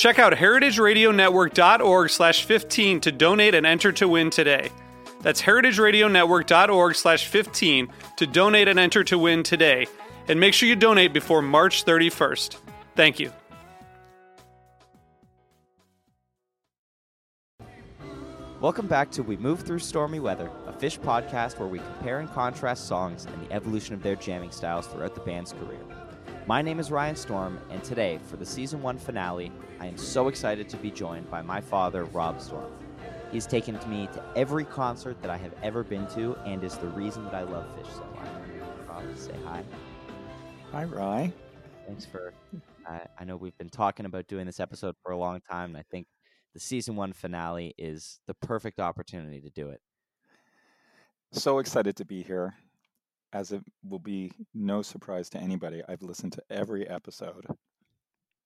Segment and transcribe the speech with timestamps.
[0.00, 4.70] Check out heritageradionetwork.org slash 15 to donate and enter to win today.
[5.20, 9.86] That's heritageradionetwork.org slash 15 to donate and enter to win today.
[10.26, 12.56] And make sure you donate before March 31st.
[12.96, 13.30] Thank you.
[18.62, 22.32] Welcome back to We Move Through Stormy Weather, a Phish podcast where we compare and
[22.32, 25.89] contrast songs and the evolution of their jamming styles throughout the band's career.
[26.46, 30.28] My name is Ryan Storm, and today, for the season one finale, I am so
[30.28, 32.72] excited to be joined by my father, Rob Storm.
[33.30, 36.88] He's taken me to every concert that I have ever been to and is the
[36.88, 38.88] reason that I love Phish so much.
[38.88, 39.62] Rob, say hi.
[40.72, 41.32] Hi, Rye.
[41.86, 42.32] Thanks for.
[42.86, 45.76] I I know we've been talking about doing this episode for a long time, and
[45.76, 46.06] I think
[46.54, 49.80] the season one finale is the perfect opportunity to do it.
[51.32, 52.54] So excited to be here.
[53.32, 57.46] As it will be no surprise to anybody, I've listened to every episode.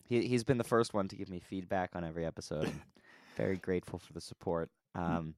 [0.06, 2.64] He he's been the first one to give me feedback on every episode.
[2.64, 2.80] and
[3.36, 4.70] very grateful for the support.
[4.94, 5.34] Um,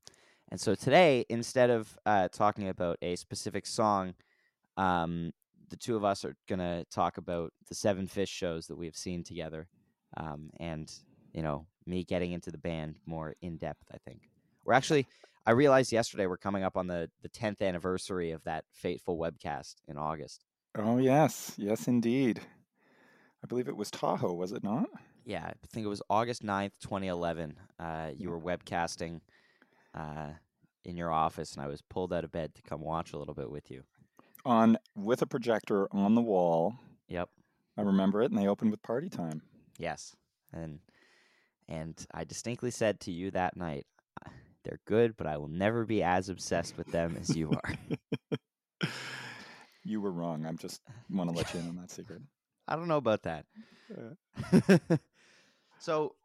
[0.50, 4.14] and so today, instead of uh, talking about a specific song,
[4.76, 5.32] um,
[5.70, 9.24] the two of us are gonna talk about the seven Phish shows that we've seen
[9.24, 9.68] together,
[10.16, 10.92] um, and
[11.32, 13.84] you know me getting into the band more in depth.
[13.92, 14.28] I think
[14.64, 15.06] we're actually.
[15.46, 19.76] I realized yesterday we're coming up on the the tenth anniversary of that fateful webcast
[19.86, 20.44] in August.
[20.76, 21.54] Oh, yes.
[21.56, 22.40] Yes, indeed.
[23.42, 24.88] I believe it was Tahoe, was it not?
[25.24, 27.54] Yeah, I think it was August 9th, 2011.
[27.78, 29.20] Uh, you were webcasting
[29.94, 30.30] uh,
[30.84, 33.34] in your office, and I was pulled out of bed to come watch a little
[33.34, 33.82] bit with you.
[34.44, 36.74] On with a projector on the wall.
[37.08, 37.28] Yep.
[37.76, 39.42] I remember it, and they opened with Party Time.
[39.78, 40.14] Yes.
[40.52, 40.80] And
[41.68, 43.95] and I distinctly said to you that night, "Uh,
[44.66, 47.74] they're good, but I will never be as obsessed with them as you are.
[49.86, 50.44] You were wrong.
[50.44, 52.20] I'm just want to let you in on that secret.
[52.68, 53.44] I don't know about that.
[53.96, 54.96] Uh,
[55.78, 56.16] so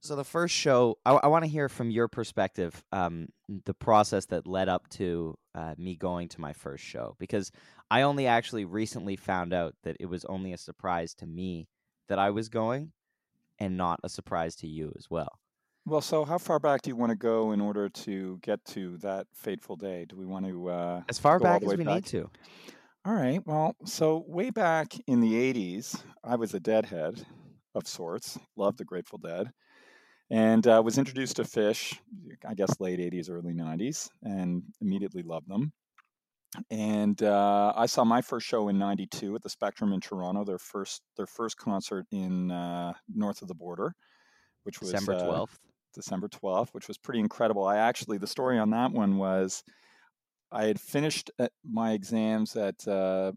[0.00, 3.30] so the first show i, I want to hear from your perspective um,
[3.64, 7.50] the process that led up to uh, me going to my first show because
[7.90, 11.66] i only actually recently found out that it was only a surprise to me
[12.08, 12.92] that i was going
[13.58, 15.40] and not a surprise to you as well
[15.86, 18.98] Well, so how far back do you want to go in order to get to
[18.98, 20.04] that fateful day?
[20.04, 21.94] Do we want to uh, as far back as we back?
[21.94, 22.28] need to
[23.04, 23.40] All right.
[23.46, 27.24] Well, so way back in the 80s, I was a Deadhead
[27.76, 29.52] of sorts, loved the Grateful Dead,
[30.28, 31.96] and uh, was introduced to Phish,
[32.44, 35.72] I guess late 80s, early 90s, and immediately loved them.
[36.68, 40.42] And uh, I saw my first show in '92 at the Spectrum in Toronto.
[40.42, 43.94] Their first, their first concert in uh, north of the border,
[44.64, 45.58] which was december uh, 12th
[45.96, 47.64] December 12th, which was pretty incredible.
[47.64, 49.64] I actually, the story on that one was
[50.52, 53.32] I had finished uh, my exams at uh,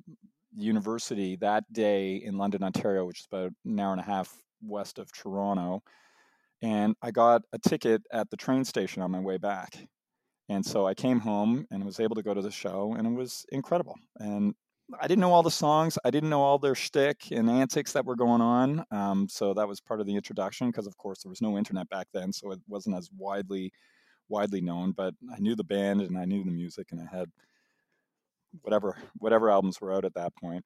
[0.56, 5.00] university that day in London, Ontario, which is about an hour and a half west
[5.00, 5.81] of Toronto.
[6.61, 9.75] And I got a ticket at the train station on my way back.
[10.50, 13.13] And so I came home and was able to go to the show, and it
[13.13, 13.95] was incredible.
[14.17, 14.55] And
[15.00, 15.97] I didn't know all the songs.
[16.03, 18.86] I didn't know all their shtick and antics that were going on.
[18.91, 21.89] Um, so that was part of the introduction because, of course, there was no internet
[21.89, 23.71] back then, so it wasn't as widely
[24.30, 24.91] widely known.
[24.91, 27.30] But I knew the band and I knew the music, and I had
[28.62, 30.65] whatever whatever albums were out at that point,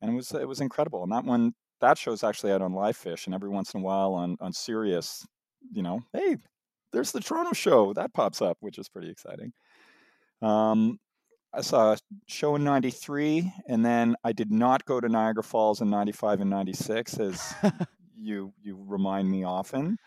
[0.00, 1.02] and it was it was incredible.
[1.02, 3.84] And that one that show's actually out on Live Phish, and every once in a
[3.84, 5.26] while on on Sirius,
[5.72, 6.36] you know, hey,
[6.92, 9.52] there's the Toronto show that pops up, which is pretty exciting.
[10.42, 10.98] Um,
[11.56, 15.80] I saw a show in '93, and then I did not go to Niagara Falls
[15.80, 17.54] in '95 and '96, as
[18.18, 19.98] you you remind me often.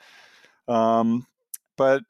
[0.67, 1.25] Um,
[1.77, 2.03] but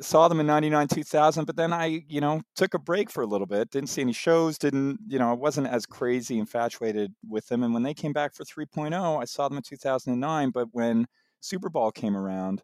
[0.00, 3.26] saw them in 99 2000 but then i you know took a break for a
[3.26, 7.46] little bit didn't see any shows didn't you know i wasn't as crazy infatuated with
[7.48, 11.06] them and when they came back for 3.0 i saw them in 2009 but when
[11.40, 12.62] Super Ball came around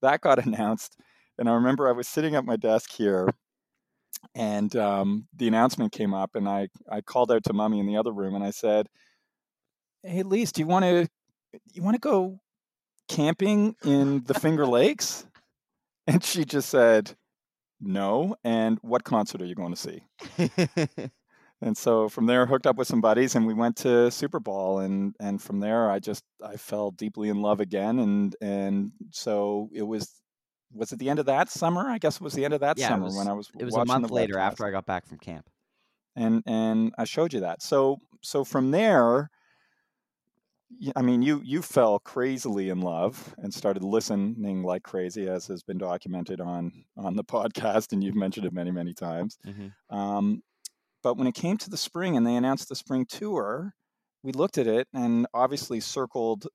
[0.00, 0.98] that got announced
[1.38, 3.28] and i remember i was sitting at my desk here
[4.34, 7.96] and um, the announcement came up and I, I called out to mommy in the
[7.96, 8.88] other room and i said
[10.02, 11.08] hey Lise, do you want to
[11.72, 12.40] you want to go
[13.08, 15.26] camping in the finger lakes
[16.06, 17.14] and she just said,
[17.80, 18.36] no.
[18.44, 20.02] And what concert are you going to see?
[21.62, 24.80] and so from there, hooked up with some buddies, and we went to Super Ball.
[24.80, 27.98] And and from there, I just I fell deeply in love again.
[27.98, 30.21] And and so it was
[30.74, 31.88] was it the end of that summer?
[31.88, 33.50] I guess it was the end of that yeah, summer was, when I was.
[33.58, 34.46] It was a month later webcast.
[34.46, 35.48] after I got back from camp.
[36.16, 37.62] And and I showed you that.
[37.62, 39.30] So so from there
[40.96, 45.62] I mean, you you fell crazily in love and started listening like crazy, as has
[45.62, 49.38] been documented on on the podcast, and you've mentioned it many many times.
[49.46, 49.96] Mm-hmm.
[49.96, 50.42] Um,
[51.02, 53.74] but when it came to the spring and they announced the spring tour,
[54.22, 56.46] we looked at it and obviously circled,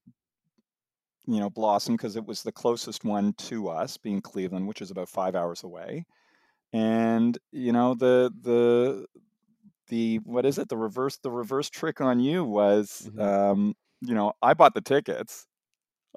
[1.28, 4.92] you know, Blossom because it was the closest one to us, being Cleveland, which is
[4.92, 6.06] about five hours away.
[6.74, 9.08] And you know the the
[9.90, 13.22] the what is it the reverse the reverse trick on you was Mhm.
[13.22, 15.48] um, you know, I bought the tickets.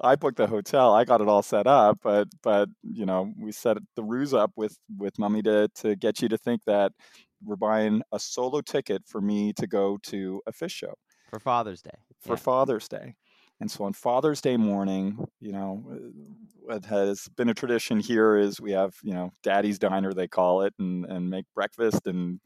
[0.02, 0.94] I booked the hotel.
[0.94, 4.52] I got it all set up, but but you know, we set the ruse up
[4.56, 6.92] with with mummy to to get you to think that
[7.44, 10.94] we're buying a solo ticket for me to go to a Phish show
[11.28, 12.04] for Father's Day.
[12.20, 13.16] for Father's Day.
[13.60, 15.96] And so on Father's Day morning, you know, uh,
[16.62, 20.62] what has been a tradition here is we have, you know, Daddy's Diner they call
[20.62, 22.40] it, and and make breakfast and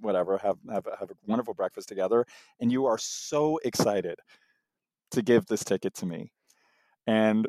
[0.00, 2.24] whatever, have have have a wonderful breakfast together.
[2.60, 4.18] And you are so excited
[5.10, 6.30] to give this ticket to me.
[7.06, 7.48] And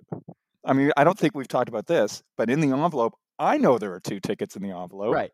[0.65, 3.77] I mean, I don't think we've talked about this, but in the envelope, I know
[3.77, 5.13] there are two tickets in the envelope.
[5.13, 5.31] Right.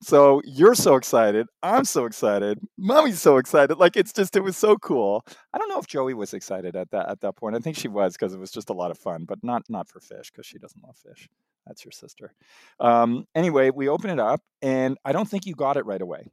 [0.00, 1.46] So you're so excited.
[1.62, 2.60] I'm so excited.
[2.76, 3.78] Mommy's so excited.
[3.78, 5.24] Like it's just it was so cool.
[5.52, 7.56] I don't know if Joey was excited at that at that point.
[7.56, 9.88] I think she was because it was just a lot of fun, but not not
[9.88, 11.26] for Phish because she doesn't love Phish.
[11.66, 12.32] That's your sister.
[12.80, 16.28] Um, anyway, we open it up, and I don't think you got it right away.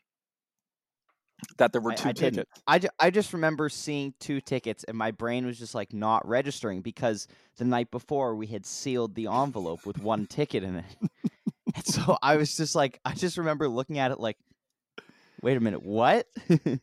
[1.57, 2.33] That there were I- two I didn't.
[2.35, 2.61] tickets.
[2.65, 6.25] I, ju- I just remember seeing two tickets and my brain was just like not
[6.25, 7.27] registering because
[7.57, 10.85] the night before we had sealed the envelope with one ticket in it.
[11.75, 14.37] And so I was just like, I just remember looking at it like,
[15.41, 16.27] wait a minute, what?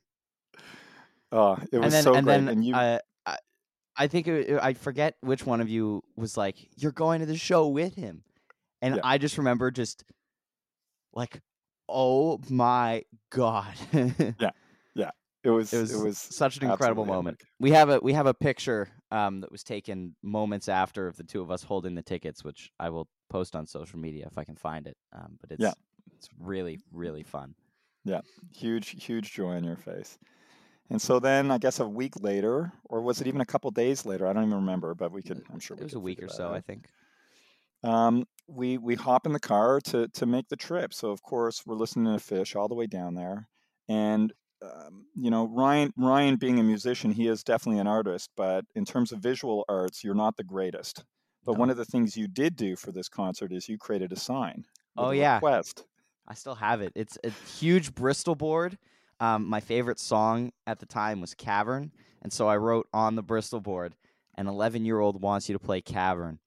[1.35, 2.35] Oh, it was then, so and great.
[2.35, 3.37] then and you, uh, I,
[3.97, 7.39] I think it, I forget which one of you was like, you're going to the
[7.39, 8.23] show with him.
[8.83, 9.01] And Yeah.
[9.03, 10.05] I just remember just
[11.15, 11.41] like,
[11.89, 13.75] oh my God.
[14.39, 14.51] Yeah,
[14.95, 15.11] yeah.
[15.43, 17.39] It was it was it was such an incredible moment.
[17.41, 17.49] epic.
[17.59, 21.25] We have a we have a picture um, that was taken moments after of the
[21.25, 24.45] two of us holding the tickets, which I will post on social media if I
[24.45, 24.97] can find it.
[25.13, 25.75] Um, but it's Yeah.
[26.17, 27.55] it's really really fun.
[28.05, 30.19] Yeah, huge huge joy on your face.
[30.91, 34.07] And so then I guess a week later, or was it even a couple days
[34.07, 34.27] later?
[34.27, 35.43] I don't even remember, but we could.
[35.51, 36.53] I'm sure It we was a week or so.
[36.53, 36.89] I think.
[37.83, 40.93] um, we we hop in the car to to make the trip.
[40.95, 43.49] So of course we're listening to Phish all the way down there,
[43.89, 48.65] and um, you know Ryan Ryan being a musician, he is definitely an artist, but
[48.75, 51.05] in terms of visual arts, you're not the greatest.
[51.45, 54.17] But one of the things you did do for this concert is you created a
[54.17, 54.65] sign.
[54.97, 55.35] Oh, a yeah.
[55.37, 55.85] request.
[56.29, 56.93] I still have it.
[56.95, 58.79] It's a huge Bristol board.
[59.19, 63.23] Um, my favorite song at the time was Cavern, and so I wrote on the
[63.23, 63.95] Bristol board,
[64.37, 66.39] "An 11 year old wants you to play Cavern."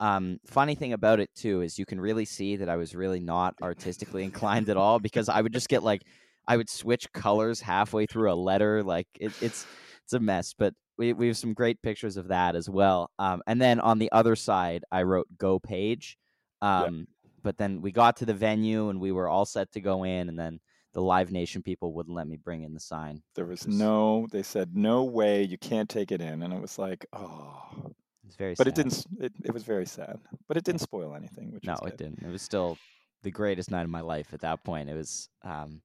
[0.00, 3.20] Um, funny thing about it too is you can really see that I was really
[3.20, 6.02] not artistically inclined at all because I would just get like
[6.46, 8.82] I would switch colors halfway through a letter.
[8.82, 9.66] Like it, it's
[10.04, 13.10] it's a mess, but we we have some great pictures of that as well.
[13.18, 16.18] Um, and then on the other side, I wrote "Go Page."
[16.62, 17.06] Um,
[17.42, 20.30] but then we got to the venue and we were all set to go in
[20.30, 20.60] and then
[20.94, 24.26] the live nation people wouldn't let me bring in the sign There was no.
[24.30, 25.42] They said no way.
[25.42, 27.92] You can't take it in, and it was like, oh.
[28.26, 28.68] it's very But sad.
[28.68, 29.06] it didn't.
[29.20, 30.20] It, it was very sad.
[30.48, 32.78] But it didn't spoil anything, which no it didn't it was still
[33.22, 35.80] the greatest night of my life at that point it was um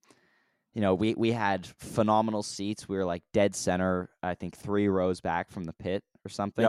[0.74, 2.88] you know we we had phenomenal seats.
[2.88, 6.64] We were like dead center i think three rows back from the pit or something.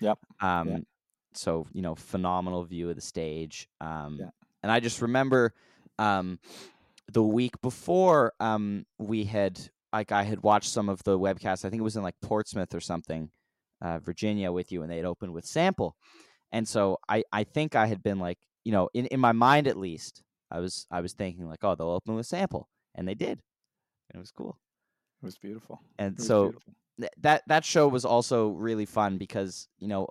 [0.00, 0.18] Yep.
[0.40, 0.68] um
[1.34, 3.68] so you know phenomenal view of the stage.
[3.80, 4.30] Um Yeah.
[4.62, 5.52] and i just remember
[5.98, 6.38] um
[7.12, 9.60] the week before um we had
[9.92, 11.64] like i had watched some of the webcasts.
[11.64, 13.30] I think it was in like portsmouth or something
[13.82, 15.96] uh virginia with you and they had opened with sample.
[16.52, 19.66] And so i i think i had been like you know, in, in my mind
[19.68, 23.14] at least, I was I was thinking like, oh, they'll open with sample, and they
[23.14, 23.38] did,
[24.10, 24.58] and it was cool.
[25.22, 25.80] It was beautiful.
[25.98, 26.74] And was so beautiful.
[27.00, 30.06] th- that that show was also really fun because you know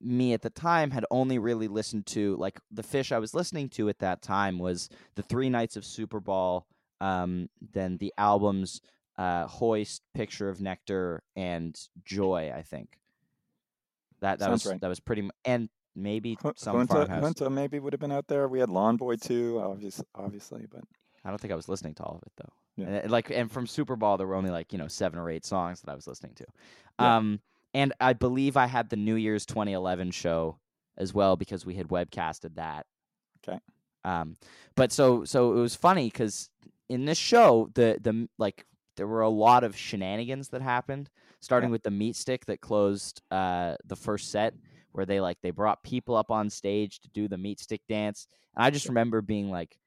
[0.00, 3.68] me at the time had only really listened to like the Phish I was listening
[3.70, 6.66] to at that time was the three nights of Super Ball,
[7.00, 8.80] um, then the albums
[9.18, 12.52] uh, Hoist, Picture of Nectar, and Joy.
[12.54, 12.98] I think
[14.20, 14.80] that that Sounds was right.
[14.80, 17.22] that was pretty m- and maybe Hu- some Junta, farmhouse.
[17.22, 18.48] Junta maybe would have been out there.
[18.48, 20.82] We had Lawn Boy too, obviously, obviously, but
[21.24, 22.52] I don't think I was listening to all of it though.
[22.76, 23.00] Yeah.
[23.02, 25.44] And, like and from Super Ball there were only like, you know, 7 or 8
[25.44, 26.46] songs that I was listening to.
[27.00, 27.16] Yeah.
[27.16, 27.40] Um
[27.74, 30.58] and I believe I had the New Year's 2011 show
[30.98, 32.86] as well because we had webcasted that.
[33.46, 33.58] Okay.
[34.04, 34.36] Um
[34.74, 36.50] but so so it was funny cuz
[36.88, 41.08] in this show the the like there were a lot of shenanigans that happened
[41.40, 41.72] starting Yeah.
[41.72, 44.54] with the meat stick that closed uh the first set
[44.92, 48.26] where they like they brought people up on stage to do the meat stick dance
[48.56, 49.78] and I just remember being like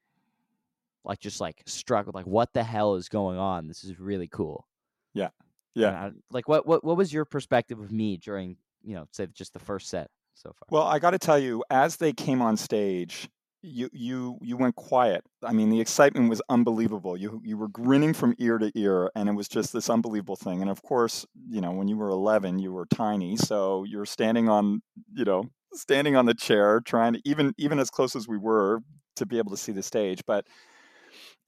[1.06, 4.28] like just like struck with like what the hell is going on this is really
[4.28, 4.66] cool
[5.14, 5.30] yeah,
[5.74, 6.06] Yeah.
[6.06, 9.52] I- like what what what was your perspective of me during you know say just
[9.52, 12.56] the first set so far Well, I got to tell you, as they came on
[12.56, 13.28] stage,
[13.62, 15.24] you you you went quiet.
[15.42, 17.16] I mean, the excitement was unbelievable.
[17.16, 20.60] You you were grinning from ear to ear, and it was just this unbelievable thing.
[20.60, 24.48] And of course, you know, when you were 11, you were tiny, so you're standing
[24.48, 24.82] on,
[25.12, 28.80] you know, standing on the chair, trying to even even as close as we were
[29.16, 30.46] to be able to see the stage, but.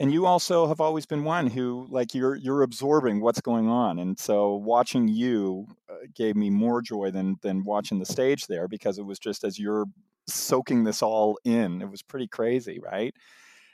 [0.00, 3.98] And you also have always been one who, like, you're you're absorbing what's going on,
[3.98, 8.68] and so watching you uh, gave me more joy than than watching the stage there
[8.68, 9.86] because it was just as you're
[10.28, 11.82] soaking this all in.
[11.82, 13.12] It was pretty crazy, right?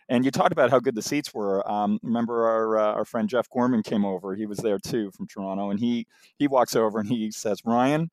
[0.09, 1.69] And you talked about how good the seats were.
[1.71, 4.35] Um, remember our uh, our friend Jeff Gorman came over.
[4.35, 6.07] He was there too from Toronto, and he
[6.39, 8.11] he walks over and he says, "Ryan,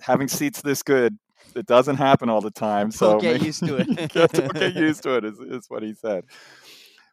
[0.00, 1.18] having seats this good,
[1.54, 2.90] it doesn't happen all the time.
[2.90, 5.24] So Don't get used to it." get- don't get used to it.
[5.24, 6.24] Is, is what he said.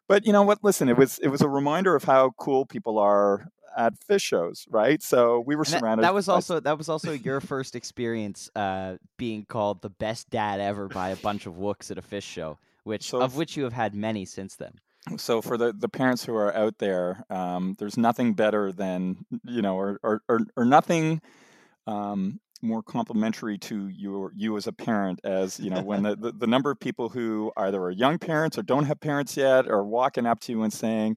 [0.08, 0.58] But you know what?
[0.62, 4.66] Listen, it was it was a reminder of how cool people are at Phish shows,
[4.70, 5.02] right?
[5.02, 6.04] So we were And that, surrounded.
[6.04, 10.30] that was by- also that was also your first experience uh, being called the best
[10.30, 13.56] dad ever by a bunch of wooks at a Phish show, which So of which
[13.56, 14.74] you have had many since then.
[15.16, 19.62] so for the, the parents who are out there, um, there's nothing better than you
[19.62, 21.20] know, or or or, or nothing
[21.86, 26.32] um, more complimentary to your you as a parent as you know when the, the,
[26.32, 29.84] the number of people who either are young parents or don't have parents yet are
[29.84, 31.16] walking up to you and saying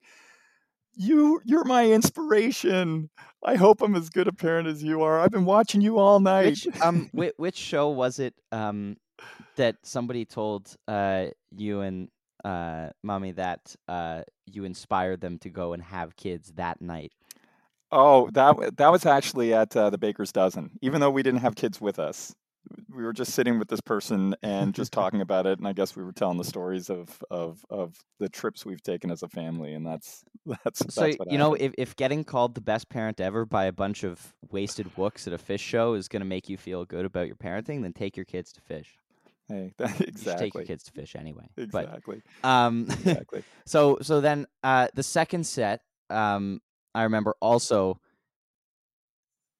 [0.98, 3.10] you you're my inspiration.
[3.44, 5.20] I hope i'm as good a parent as you are.
[5.20, 6.46] I've been watching you all night.
[6.66, 8.98] Which um which, which show was it um
[9.56, 12.10] that somebody told uh you and
[12.44, 17.14] uh mommy that uh you inspired them to go and have kids that night?
[17.92, 20.78] Oh, that that was actually at uh, the Baker's Dozen.
[20.82, 22.34] Even though we didn't have kids with us,
[22.94, 25.58] we were just sitting with this person and just talking about it.
[25.58, 29.10] And I guess we were telling the stories of of of the trips we've taken
[29.12, 30.24] as a family, and that's
[30.64, 33.66] that's So that's what you know, if, if getting called the best parent ever by
[33.66, 36.86] a bunch of wasted wooks at a Phish show is going to make you feel
[36.86, 38.88] good about your parenting, then take your kids to Phish.
[39.48, 41.48] hey, that, You take your kids to Phish anyway.
[41.56, 43.44] exactly, But um, exactly.
[43.66, 46.60] so so then uh, the second set, um,
[46.98, 48.00] I remember also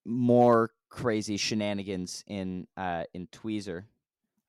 [0.06, 3.84] more crazy shenanigans in uh, in Tweezer.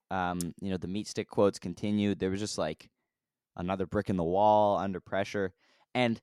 [0.09, 2.19] Um, you know, the meat stick quotes continued.
[2.19, 2.89] There was just like
[3.55, 5.53] another brick in the wall under pressure,
[5.93, 6.19] and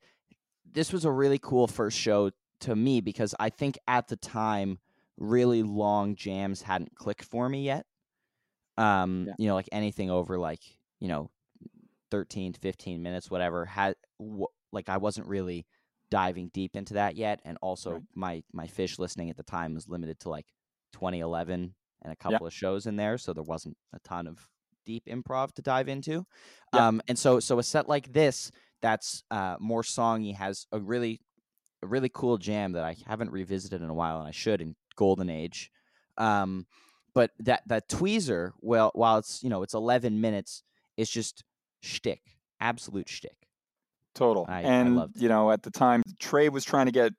[0.72, 2.30] this was a really cool first show
[2.60, 4.78] to me because I think at the time,
[5.16, 7.86] really long jams hadn't clicked for me yet.
[8.76, 9.34] Um, Yeah.
[9.38, 10.62] you know, like anything over like
[10.98, 11.30] you know
[12.10, 15.66] 13 to 15 minutes whatever had w- like i wasn't really
[16.10, 18.02] diving deep into that yet and also Right.
[18.14, 20.46] my my Phish listening at the time was limited to like
[20.92, 24.48] 2011 and a couple of shows in there so there wasn't a ton of
[24.84, 26.24] deep improv to dive into
[26.72, 26.86] Yeah.
[26.86, 31.20] um and so so a set like this that's uh more songy has a really
[31.82, 34.76] a really cool jam that i haven't revisited in a while and i should in
[34.94, 35.70] golden age
[36.18, 36.66] um
[37.14, 40.62] but that that tweezer well while it's you know it's 11 minutes
[40.96, 41.42] it's just
[41.82, 42.22] shtick,
[42.60, 43.45] absolute shtick.
[44.16, 44.44] Total.
[44.48, 47.12] I- I and loved- you know, at the time, Trey was trying to get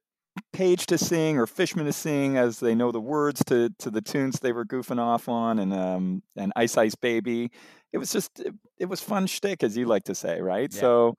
[0.53, 4.01] Page to sing or Fishman to sing as they know the words to to the
[4.01, 7.49] tunes they were goofing off on, and um and Ice Ice Baby.
[7.91, 10.71] It was just it, it was fun shtick, as you like to say, right?
[10.71, 10.79] Yeah.
[10.79, 11.15] So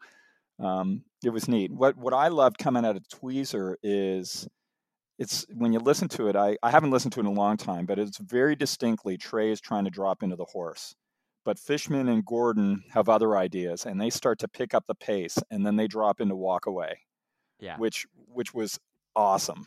[0.61, 1.73] um, it was neat.
[1.73, 4.47] What what I loved coming out of Tweezer is
[5.19, 6.37] it's when you listen to it.
[6.37, 9.51] I I haven't listened to it in a long time, but it's very distinctly Trey
[9.51, 10.95] is trying to drop into the horse
[11.49, 15.39] but Fishman and Gordon have other ideas, and they start to pick up the pace,
[15.51, 16.99] and then they drop into Walk Away,
[17.59, 17.79] Yeah.
[17.79, 18.79] which which was
[19.17, 19.67] awesome.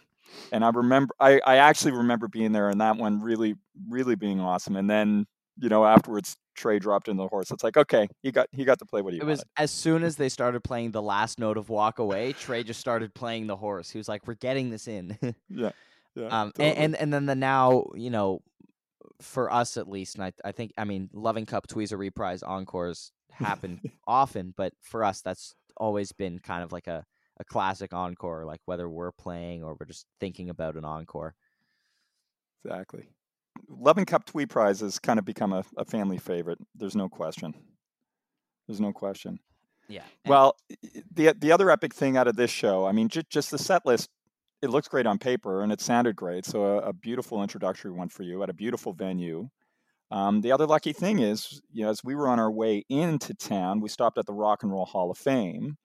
[0.51, 3.55] And I remember, I, I actually remember being there, and that one really,
[3.89, 4.75] really being awesome.
[4.75, 5.25] And then
[5.57, 7.49] you know, afterwards Trey dropped into the horse.
[7.49, 10.03] It's like, okay, he got he got to play what he It was as soon
[10.03, 13.57] as they started playing the last note of Walk Away, Trey just started playing the
[13.57, 13.89] horse.
[13.89, 15.17] He was like, "We're getting this in."
[15.49, 15.71] Yeah.
[16.13, 16.25] Yeah.
[16.27, 16.67] um, totally.
[16.75, 18.41] and, and and then the now, you know,
[19.21, 23.11] for us at least, and I I think I mean, Loving Cup Tweezer reprise encores
[23.31, 27.05] happen often, but for us, that's always been kind of like a
[27.37, 31.33] a classic encore, like whether we're playing or we're just thinking about an encore.
[32.63, 33.09] Exactly.
[33.67, 36.59] Loving Cup Tweeprise has kind of become a, a family favorite.
[36.75, 37.53] There's no question.
[38.67, 39.39] There's no question.
[39.87, 40.03] Yeah.
[40.25, 40.55] Well,
[41.13, 43.85] the the other epic thing out of this show, I mean, just just the set
[43.85, 44.09] list.
[44.61, 46.45] It looks great on paper and it sounded great.
[46.45, 49.49] So a, a beautiful introductory one for you at a beautiful venue.
[50.11, 53.33] Um, the other lucky thing is, you know, as we were on our way into
[53.33, 55.77] town, we stopped at the Rock and Roll Hall of Fame,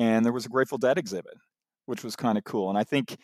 [0.00, 1.34] and there was a Grateful Dead exhibit,
[1.86, 2.68] which was kind of cool.
[2.68, 3.16] And I think,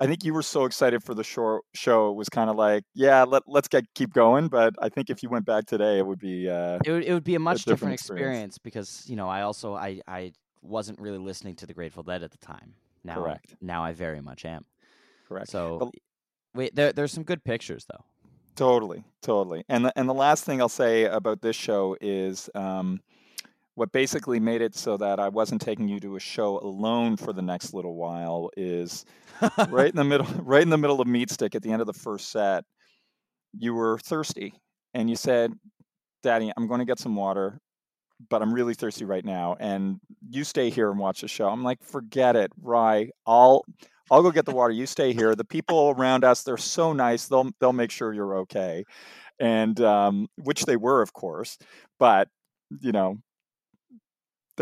[0.00, 1.60] I think you were so excited for the show.
[1.74, 4.48] Show it was kind of like, yeah, let let's get keep going.
[4.48, 6.50] But I think if you went back today, it would be.
[6.50, 8.56] Uh, it would, it would be a much different different, experience.
[8.56, 8.58] experience.
[8.58, 12.32] because you know I also I I wasn't really listening to the Grateful Dead at
[12.32, 12.74] the time.
[13.04, 13.54] Now Correct.
[13.60, 14.64] now I very much am.
[15.28, 15.48] correct.
[15.50, 15.90] So But-
[16.54, 18.04] wait, there there's some good pictures though.
[18.54, 19.64] Totally, totally.
[19.68, 23.00] And the, and the last thing I'll say about this show is um,
[23.76, 27.32] what basically made it so that I wasn't taking you to a show alone for
[27.32, 29.06] the next little while is
[29.70, 31.86] right in the middle, right in the middle of Meat Stick at the end of
[31.86, 32.64] the first set.
[33.58, 34.52] You were thirsty,
[34.92, 35.54] and you said,
[36.22, 37.58] "Daddy, I'm going to get some water."
[38.28, 40.00] But I'm really thirsty right now, and
[40.30, 41.48] you stay here and watch the show.
[41.48, 43.10] I'm like, forget it, Rye.
[43.26, 43.64] I'll
[44.10, 44.72] I'll go get the water.
[44.72, 45.34] You stay here.
[45.34, 47.26] The people around us, they're so nice.
[47.26, 48.84] They'll they'll make sure you're okay,
[49.40, 51.58] and um, which they were, of course.
[51.98, 52.28] But
[52.80, 53.18] you know,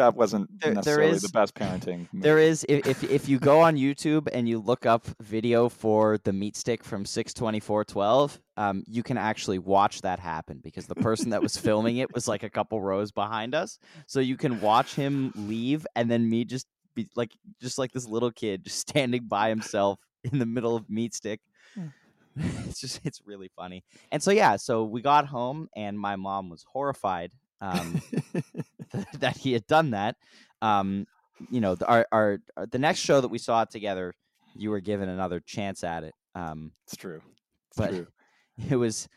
[0.00, 2.08] that wasn't There- there necessarily is- the best parenting.
[2.12, 2.22] move.
[2.26, 6.18] There is if, if if you go on YouTube and you look up video for
[6.24, 10.60] the meat stick from six twenty four twelve, um, you can actually watch that happen
[10.62, 14.20] because the person that was filming it was like a couple rows behind us, so
[14.20, 18.32] you can watch him leave and then me just be like just like this little
[18.32, 21.40] kid just standing by himself in the middle of meat stick.
[22.36, 23.84] it's just it's really funny.
[24.12, 27.32] And so yeah, so we got home and my mom was horrified
[27.62, 28.00] um,
[29.20, 30.16] that he had done that.
[30.62, 31.06] Um,
[31.50, 34.12] you know, the, our, our our- the next show that we saw together,
[34.54, 36.14] you were given another chance at it.
[36.34, 37.22] Um, it's true.
[37.70, 38.06] It's but true.
[38.70, 39.08] it was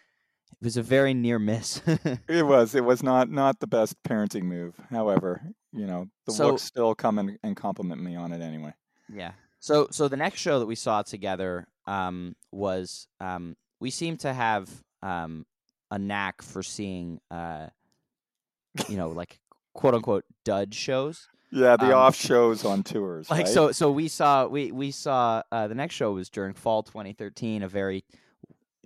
[0.62, 1.82] it was a very near miss.
[2.28, 2.76] It was.
[2.76, 4.76] It was not not the best parenting move.
[4.90, 8.74] However, you know, the So- looks still come and, and compliment me on it anyway.
[9.10, 9.34] yeah.
[9.60, 14.34] So so the next show that we saw together um, was um, we seem to
[14.34, 14.70] have
[15.02, 15.46] um,
[15.92, 17.68] a knack for seeing uh,
[18.90, 19.40] you know like
[19.74, 21.28] quote unquote dud shows.
[21.52, 23.30] Yeah, the Um, off shows on tours.
[23.32, 23.48] like right?
[23.54, 27.62] so so we saw we we saw uh the next show was during fall 2013
[27.64, 28.04] a very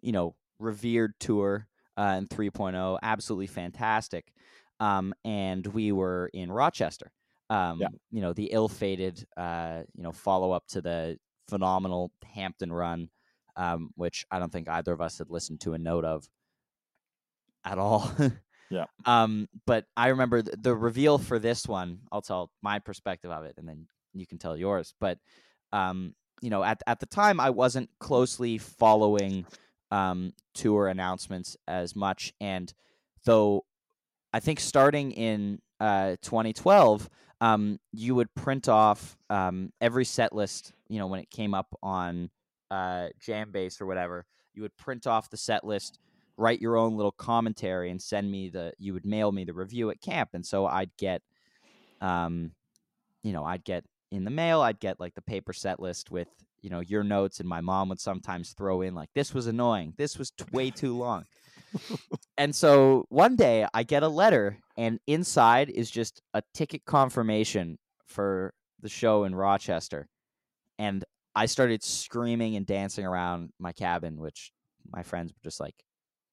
[0.02, 4.34] you know revered tour uh in 3.0 absolutely fantastic
[4.80, 7.12] um and we were in rochester
[7.50, 7.88] um Yeah.
[8.12, 13.10] you know the ill-fated uh you know follow up to the phenomenal hampton run
[13.56, 16.28] um which i don't think either of us had listened to a note of
[17.64, 18.12] at all
[18.70, 18.86] Yeah.
[19.06, 23.46] um but i remember th- the reveal for this one i'll tell my perspective of
[23.46, 25.20] it and then you can tell yours but
[25.72, 29.46] um you know at at the time i wasn't closely following
[29.92, 32.74] um tour announcements as much and
[33.26, 33.64] though
[34.34, 40.74] i think starting in uh 2012 um you would print off um every set list
[40.90, 42.30] you know when it came up on
[42.72, 46.00] uh jambase or whatever you would print off the set list
[46.38, 49.90] write your own little commentary and send me the you would mail me the review
[49.90, 51.22] at camp and so i'd get
[52.02, 52.52] um
[53.24, 56.28] you know i'd get in the mail i'd get like the paper set list with
[56.62, 59.94] you know your notes and my mom would sometimes throw in like this was annoying.
[59.98, 61.26] This was t- way too long.
[62.40, 67.80] And so one day i get a letter and inside is just a ticket confirmation
[68.06, 70.08] for the show in rochester
[70.78, 71.04] and
[71.36, 74.52] i started screaming and dancing around my cabin which
[74.92, 75.74] my friends were just like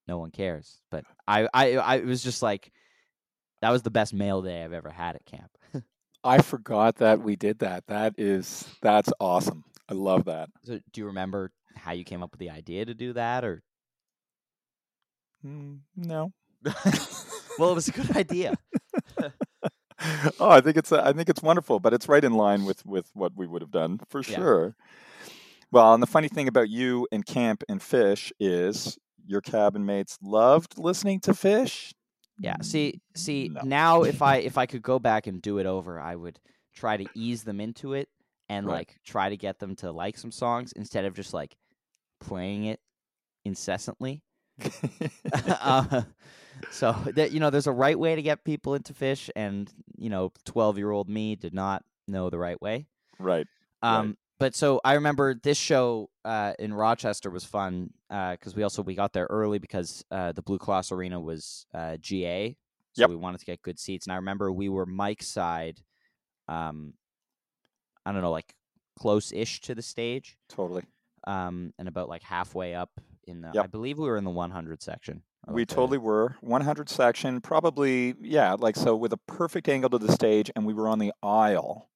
[0.08, 2.70] no one cares but i i, I it was just like
[3.62, 5.50] that was the best mail day i've ever had at camp
[6.26, 7.86] I forgot that we did that.
[7.88, 9.62] That is that's awesome.
[9.90, 10.48] I love that.
[10.62, 13.62] so do you remember how you came up with the idea to do that or
[15.44, 16.32] Mm, no.
[17.58, 18.56] well it was a good idea
[20.40, 23.10] oh, I think it's I think it's wonderful, but it's right in line with with
[23.14, 24.36] what we would have done for Yeah.
[24.36, 24.76] sure.
[25.70, 30.18] Well, and the funny thing about you and camp and Phish is your cabin mates
[30.22, 31.92] loved listening to Phish.
[32.38, 32.56] Yeah.
[32.62, 33.60] See, see No.
[33.62, 36.38] now if I if I could go back and do it over, I would
[36.74, 38.08] try to ease them into it
[38.48, 38.78] and Right.
[38.78, 41.56] like try to get them to like some songs instead of just like
[42.20, 42.80] playing it
[43.44, 44.22] incessantly.
[45.46, 46.02] uh,
[46.70, 50.10] so that you know, there's a right way to get people into Phish, and you
[50.10, 52.86] know, 12 year old me did not know the right way.
[53.18, 53.46] right.
[53.82, 58.82] Um, but so I remember this show uh, in Rochester was fun because we also
[58.82, 62.56] we got there early because uh, the Blue Cross Arena was uh, GA,
[62.92, 63.10] so Yep.
[63.10, 64.06] we wanted to get good seats.
[64.06, 65.80] And I remember we were Mike's side,
[66.48, 66.94] um,
[68.06, 68.54] I don't know, like
[68.98, 70.84] close-ish to the stage, Totally.
[71.26, 72.90] um, and about like halfway up
[73.26, 73.52] in the.
[73.60, 75.22] I believe we were in the 100 section.
[75.46, 80.10] We totally were 100 section, probably yeah, like so with a perfect angle to the
[80.12, 81.90] stage, and we were on the aisle,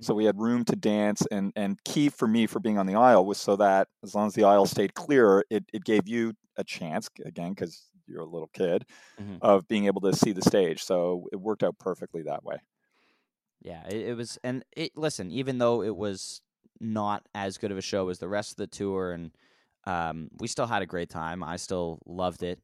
[0.00, 1.26] so we had room to dance.
[1.30, 4.26] And and key for me for being on the aisle was so that as long
[4.28, 8.26] as the aisle stayed clear, it it gave you a chance again because you're a
[8.26, 8.84] little kid
[9.18, 9.40] Mhm.
[9.42, 10.82] of being able to see the stage.
[10.84, 12.58] So it worked out perfectly that way.
[13.60, 14.96] Yeah, it, it was, and it.
[14.96, 16.42] Listen, even though it was
[16.80, 19.30] not as good of a show as the rest of the tour, and
[19.86, 21.42] um, we still had a great time.
[21.42, 22.60] I still loved it.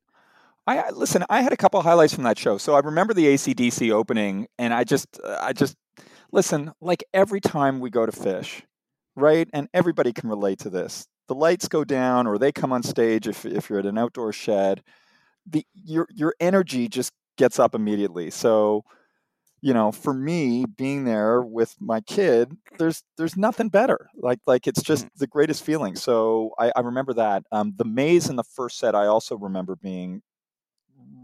[0.66, 1.24] I I- listen.
[1.30, 2.58] I had a couple highlights from that show.
[2.58, 5.76] So I remember the ACDC opening, and I just, uh, I just
[6.32, 6.72] listen.
[6.80, 8.62] Like every time we go to Phish,
[9.16, 9.48] right?
[9.52, 11.06] And everybody can relate to this.
[11.28, 13.28] The lights go down, or they come on stage.
[13.28, 14.82] If if you're at an outdoor shed,
[15.46, 18.30] the your your energy just gets up immediately.
[18.30, 18.84] So,
[19.60, 24.08] you know, for me, being there with my kid, there's there's nothing better.
[24.16, 25.96] Like like it's just the greatest feeling.
[25.96, 27.44] So I, I remember that.
[27.52, 30.22] Um, the maze in the first set, I also remember being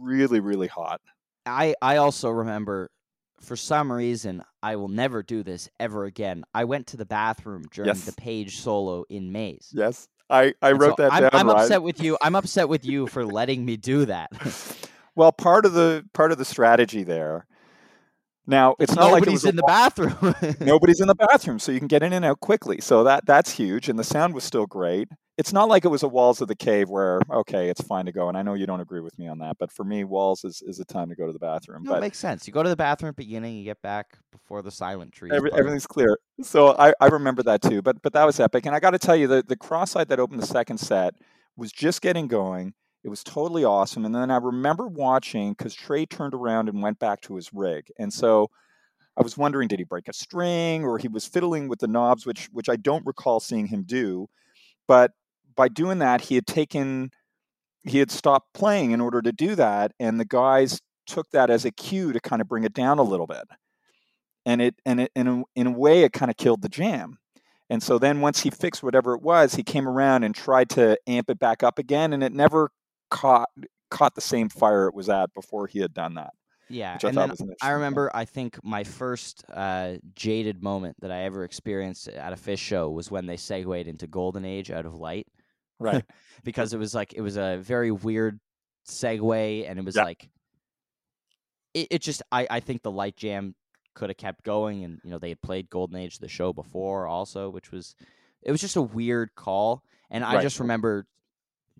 [0.00, 1.00] really really hot.
[1.46, 2.90] I I also remember,
[3.40, 6.42] for some reason, I will never do this ever again.
[6.52, 8.04] I went to the bathroom during Yes.
[8.04, 9.70] the Page solo in Maze.
[9.72, 11.30] Yes, I I And wrote so that I'm, down.
[11.32, 12.18] I'm upset with you.
[12.20, 14.28] I'm upset with you for letting me do that.
[15.14, 17.46] well, part of the part of the strategy there.
[18.46, 20.34] Now it's not like Nobody's was a in the bathroom.
[20.60, 22.80] Nobody's in the bathroom, so you can get in and out quickly.
[22.80, 25.08] So that that's huge, and the sound was still great.
[25.36, 28.12] It's not like it was a Walls of the Cave where okay, it's fine to
[28.12, 28.28] go.
[28.28, 30.62] And I know you don't agree with me on that, but for me, Walls is,
[30.64, 31.82] is a time to go to the bathroom.
[31.82, 32.46] no, it makes sense.
[32.46, 35.32] You go to the bathroom at the beginning, you get back before the silent trees.
[35.34, 36.16] Every, everything's clear.
[36.42, 37.82] So I, I remember that too.
[37.82, 38.64] But but that was epic.
[38.66, 41.14] And I got to tell you, the the Crosseyed that opened the second set
[41.56, 42.74] was just getting going.
[43.06, 44.04] It was totally awesome.
[44.04, 47.86] And then I remember watching because Trey turned around and went back to his rig.
[48.00, 48.50] And so
[49.16, 52.26] I was wondering, did he break a string or he was fiddling with the knobs,
[52.26, 54.26] which which I don't recall seeing him do.
[54.88, 55.12] But
[55.54, 57.12] by doing that, he had taken
[57.84, 61.64] he had stopped playing in order to do that, and the guys took that as
[61.64, 63.44] a cue to kind of bring it down a little bit
[64.44, 67.18] and it and it in a, in a way it kind of killed the jam
[67.70, 70.98] and so then once he fixed whatever it was he came around and tried to
[71.06, 72.70] amp it back up again and it never
[73.10, 73.48] caught
[73.90, 76.32] caught the same fire it was at before he had done that
[76.68, 78.10] Yeah, and then I remember.
[78.12, 82.90] I think my first uh, jaded moment that I ever experienced at a Phish show
[82.90, 85.28] was when they segued into Golden Age out of light,
[85.78, 86.04] right
[86.44, 88.40] because it was like it was a very weird
[88.88, 90.02] segue, and it was Yeah.
[90.02, 90.28] like
[91.74, 91.88] it.
[91.90, 93.54] It just I I think the light jam
[93.94, 97.06] could have kept going, and you know they had played Golden Age the show before
[97.06, 97.94] also, which was
[98.42, 100.42] it was just a weird call, and I Right.
[100.42, 101.06] just remember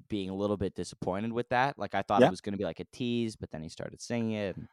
[0.09, 1.79] being a little bit disappointed with that.
[1.79, 2.29] Like I thought Yeah.
[2.29, 4.57] it was going to be like a tease, but then he started singing it.
[4.57, 4.69] And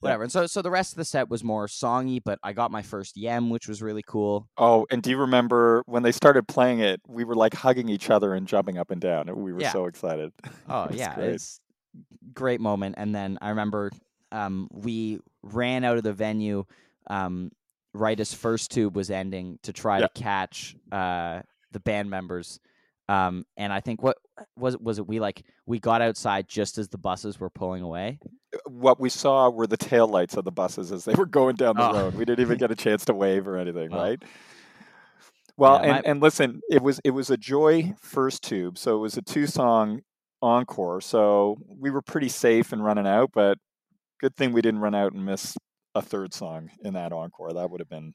[0.00, 0.22] whatever.
[0.22, 2.82] And so so the rest of the set was more songy, but I got my
[2.82, 4.48] first yem, which was really cool.
[4.56, 8.08] oh and do you remember when they started playing it we were like hugging each
[8.10, 9.72] other and jumping up and down we were Yeah.
[9.72, 10.32] so excited
[10.68, 11.30] Oh It yeah, great.
[11.34, 11.60] it's
[12.32, 12.94] great moment.
[12.98, 13.90] And then I remember
[14.30, 16.64] um, we ran out of the venue
[17.08, 17.50] um,
[17.94, 20.06] right as first tube was ending to try Yeah.
[20.08, 21.40] to catch uh,
[21.72, 22.60] the band members.
[23.08, 24.18] Um, and I think what
[24.56, 27.82] was it, was it we like we got outside just as the buses were pulling
[27.82, 28.18] away.
[28.66, 31.88] what we saw were the taillights of the buses as they were going down the
[31.88, 31.92] Oh.
[31.92, 32.14] road.
[32.14, 33.96] We didn't even get a chance to wave or anything, Oh.
[33.98, 34.22] right?
[35.56, 39.00] Well, Yeah, and, and listen, it was it was a Joy first tube, so it
[39.00, 40.00] was a two song
[40.40, 41.00] encore.
[41.00, 43.58] So we were pretty safe in running out, but
[44.20, 45.56] good thing we didn't run out and miss
[45.94, 47.52] a third song in that encore.
[47.54, 48.14] That would have been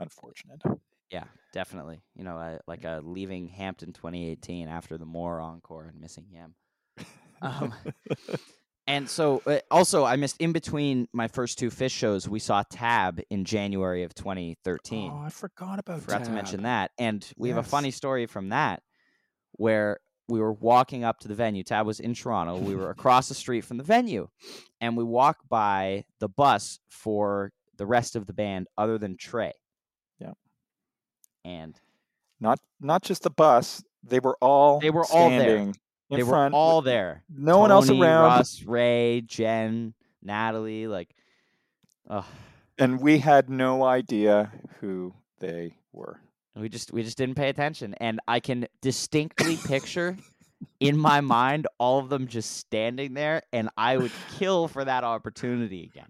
[0.00, 0.62] unfortunate.
[1.10, 2.02] Yeah, definitely.
[2.16, 6.54] You know, uh, like uh, leaving Hampton 2018 after the Moore encore and missing him.
[7.42, 7.74] Um,
[8.86, 12.28] and so, uh, also, I missed in between my first two fish shows.
[12.28, 15.10] We saw Tab in January of 2013.
[15.12, 16.90] Oh, I forgot about Forgot to mention that.
[16.98, 18.82] And we have a funny story from that
[19.52, 21.62] where we were walking up to the venue.
[21.62, 22.56] Tab was in Toronto.
[22.56, 24.28] We were across the street from the venue.
[24.80, 29.52] And we walk by the bus for the rest of the band other than Trey.
[31.44, 31.78] And
[32.40, 35.56] Not not just the bus; they were all They were all there.
[35.56, 35.74] in
[36.10, 36.52] they front.
[36.54, 37.22] were all there.
[37.28, 38.22] no one else Tony, around.
[38.24, 41.14] Russ, Ray, Jen, Natalie, like,
[42.08, 42.26] oh,
[42.78, 46.20] and we had no idea who they were.
[46.56, 47.94] we just we just didn't pay attention.
[47.94, 50.16] And I can distinctly picture
[50.80, 55.04] in my mind, all of them just standing there, and I would kill for that
[55.04, 56.08] opportunity again.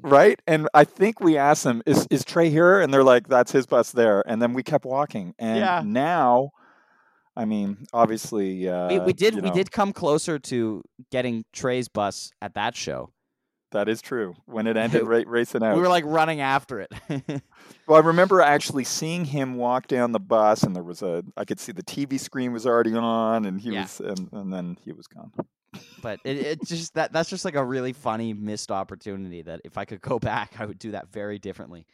[0.00, 0.40] Right?
[0.46, 3.66] And I think we asked them, "Is is Trey here?" And they're like, "That's his
[3.66, 5.34] bus there." And then we kept walking.
[5.38, 5.82] And Yeah.
[5.84, 6.50] now,
[7.36, 11.88] I mean, obviously, uh, We, we did we know, did come closer to getting Trey's
[11.88, 13.10] bus at that show.
[13.72, 14.34] That is true.
[14.46, 15.76] When it ended, ra- racing out.
[15.76, 16.92] We were like running after it.
[17.86, 21.24] Well, I remember actually seeing him walk down the bus, and there was a.
[21.36, 23.82] I could see the TV screen was already on, and he Yeah.
[23.82, 25.32] was, and, and then he was gone.
[25.98, 29.78] But it, it just that that's just like a really funny missed opportunity that if
[29.78, 31.86] I could go back, I would do that very differently.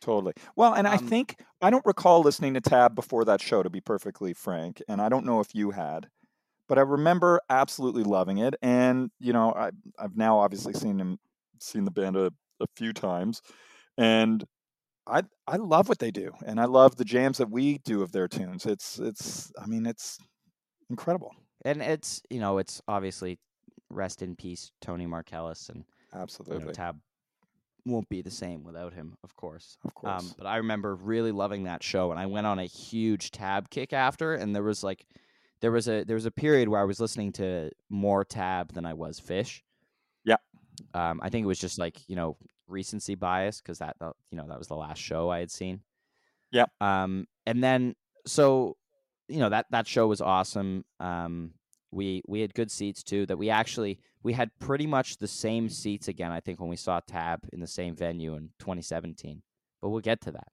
[0.00, 0.32] Totally.
[0.56, 3.70] Well, and I Um, think I don't recall listening to Tab before that show, to
[3.70, 6.08] be perfectly frank, and I don't know if you had,
[6.68, 8.54] but I remember absolutely loving it.
[8.62, 11.18] And you know, I, I've now obviously seen him,
[11.60, 13.42] seen the band a, a few times,
[13.98, 14.44] and
[15.06, 18.12] I I love what they do, and I love the jams that we do of
[18.12, 18.66] their tunes.
[18.66, 20.18] It's it's I mean it's
[20.90, 21.34] incredible.
[21.68, 23.38] And it's you know it's obviously
[23.90, 26.98] rest in peace Tony Markellis and you Absolutely, know, Tab
[27.84, 29.76] won't be the same without him, of course.
[29.84, 30.22] of course.
[30.22, 33.70] Um, but I remember really loving that show, and I went on a huge Tab
[33.70, 34.34] kick after.
[34.34, 35.06] And there was like,
[35.60, 38.86] there was a there was a period where I was listening to more Tab than
[38.86, 39.62] I was Phish.
[40.24, 40.36] Yeah.
[40.94, 44.38] Um, I think it was just like you know recency bias because that that- you
[44.38, 45.80] know that was the last show I had seen.
[46.50, 46.66] Yeah.
[46.80, 47.94] Um, and then
[48.26, 48.76] so
[49.28, 50.84] you know that that show was awesome.
[51.00, 51.52] Um,
[51.90, 53.26] we we had good seats too.
[53.26, 56.32] That we actually we had pretty much the same seats again.
[56.32, 59.42] I think when we saw Tab in the same venue in 2017,
[59.80, 60.48] but we'll get to that.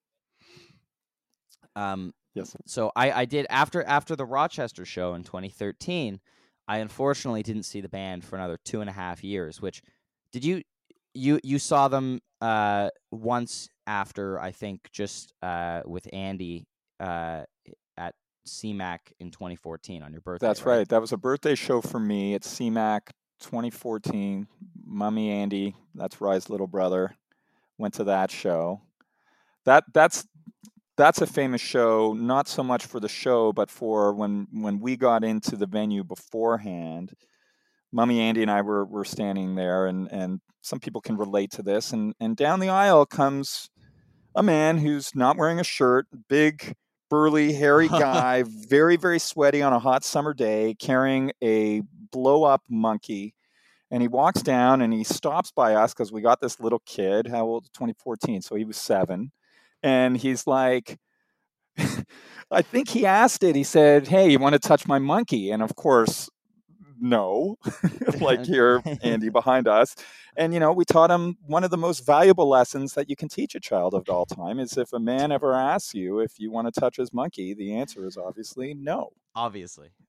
[1.75, 2.55] Um, yes.
[2.65, 6.19] so I I did after after the Rochester show in 2013.
[6.67, 9.61] I unfortunately didn't see the band for another two and a half years.
[9.61, 9.81] Which
[10.31, 10.63] did you
[11.13, 16.65] you you saw them uh once after I think just uh with Andy
[16.99, 17.43] uh
[18.45, 20.47] CMAC in 2014 on your birthday.
[20.47, 20.87] That's right.
[20.87, 23.09] That was a birthday show for me at CMAC
[23.41, 24.47] 2014.
[24.85, 27.15] Mummy Andy, that's Rye's little brother,
[27.77, 28.81] went to that show.
[29.65, 30.27] That that's
[30.97, 34.95] that's a famous show, not so much for the show, but for when when we
[34.95, 37.13] got into the venue beforehand.
[37.91, 41.63] Mummy Andy and I were were standing there, and and some people can relate to
[41.63, 41.91] this.
[41.91, 43.69] And and down the aisle comes
[44.35, 46.75] a man who's not wearing a shirt, big
[47.09, 52.63] burly, hairy guy, very, very sweaty on a hot summer day, carrying a blow up
[52.69, 53.33] monkey.
[53.91, 57.27] And he walks down and he stops by us because we got this little kid.
[57.27, 57.65] How old?
[57.73, 58.41] 2014.
[58.41, 59.31] So he was seven.
[59.83, 60.97] And he's like,
[62.51, 63.55] I think he asked it.
[63.55, 65.51] He said, Hey, you want to touch my monkey?
[65.51, 66.29] And of course,
[66.99, 67.57] no,
[68.21, 69.95] like here, Andy behind us.
[70.37, 73.29] And, you know, we taught him one of the most valuable lessons that you can
[73.29, 76.51] teach a child of all time is if a man ever asks you if you
[76.51, 79.11] want to touch his monkey, the answer is obviously no.
[79.35, 79.89] obviously.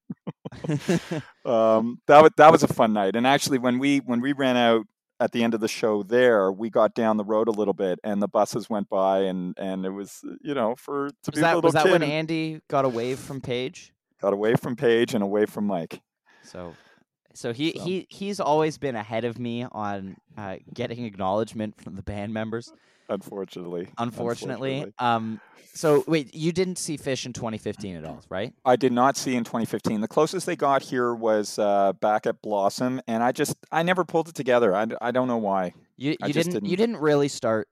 [1.44, 3.14] Um, that, was, that was a fun night.
[3.14, 4.87] And actually, when we, when we ran out
[5.20, 8.01] at the end of the show there, we got down the road a little bit
[8.03, 11.40] and the buses went by and, and it was, you know, for, to was be
[11.40, 13.92] a that little was that kid when Andy got away from Page?
[14.20, 16.01] got away from Page and away from Mike.
[16.47, 16.75] So,
[17.35, 21.97] so he So- he he's always been ahead of me on uh, getting acknowledgement from
[21.97, 22.73] the band members.
[23.09, 23.89] Unfortunately.
[23.99, 25.41] Unfortunately, um.
[25.75, 28.55] So wait, you didn't see Phish in 2015 at all, right?
[28.65, 30.01] I did not see in 2015.
[30.01, 34.03] The closest they got here was uh, back at Blossom, and I just I never
[34.03, 34.75] pulled it together.
[34.75, 35.75] I, I don't know why.
[35.99, 36.77] You you didn't, you didn't.
[36.77, 37.69] didn't really start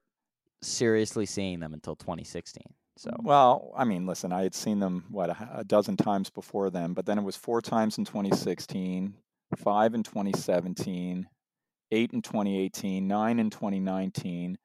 [0.61, 2.61] seriously seeing them until 2016.
[2.97, 6.69] So Well, I mean, listen, I had seen them what a, a dozen times before
[6.69, 9.13] then, but then it was four times in 2016,
[9.57, 11.27] five in 2017,
[11.91, 14.57] eight in 2018, nine in 2019.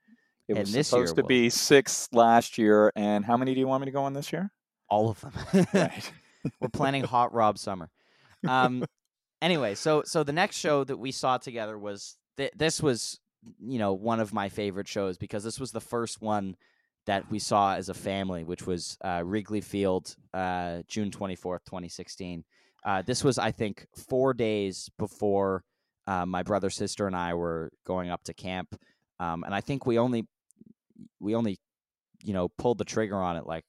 [0.48, 3.66] It And was supposed to will- be six last year, and how many do you
[3.68, 4.50] want me to go on this year?
[4.88, 5.66] all of them.
[5.72, 6.12] Right.
[6.60, 7.90] We're planning Hot Rob Summer.
[8.48, 8.84] Um,
[9.40, 13.20] anyway, so so the next show that we saw together was th- this was
[13.60, 16.56] you know one of my favorite shows because this was the first one
[17.06, 21.64] that we saw as a family, which was uh, Wrigley Field, uh, June twenty fourth,
[21.64, 22.44] twenty sixteen.
[22.84, 25.64] Uh, this was, I think, four days before
[26.06, 28.74] uh, my brother, sister, and I were going up to camp,
[29.18, 30.26] um, and I think we only
[31.18, 31.58] we only
[32.24, 33.64] you know pulled the trigger on it like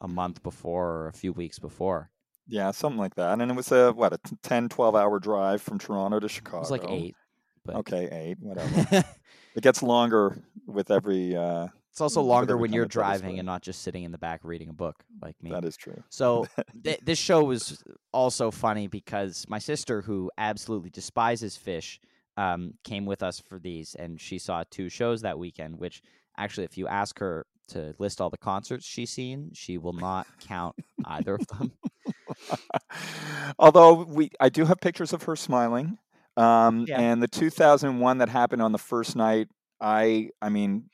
[0.00, 2.10] a month before or a few weeks before.
[2.46, 3.40] Yeah, something like that.
[3.40, 6.56] And it was a what a 10, 12 hour drive from Toronto to Chicago.
[6.56, 7.14] It was like eight.
[7.64, 9.04] But Okay, eight, whatever.
[9.54, 11.36] it gets longer with every.
[11.36, 14.68] Uh, it's also longer when you're driving and not just sitting in the back reading
[14.68, 15.50] a book like me.
[15.50, 16.02] that is true.
[16.08, 16.46] So
[16.84, 21.98] th- this show was also funny because my sister, who absolutely despises Phish,
[22.36, 25.78] um, came with us for these, and she saw two shows that weekend.
[25.78, 26.00] Which
[26.38, 30.26] actually, if you ask her to list all the concerts she's seen, she will not
[30.40, 31.72] count either of them.
[33.58, 35.98] Although we, I do have pictures of her smiling.
[36.36, 37.00] Um, Yeah.
[37.00, 39.48] And the 2001 that happened on the first night,
[39.80, 40.84] I, I mean,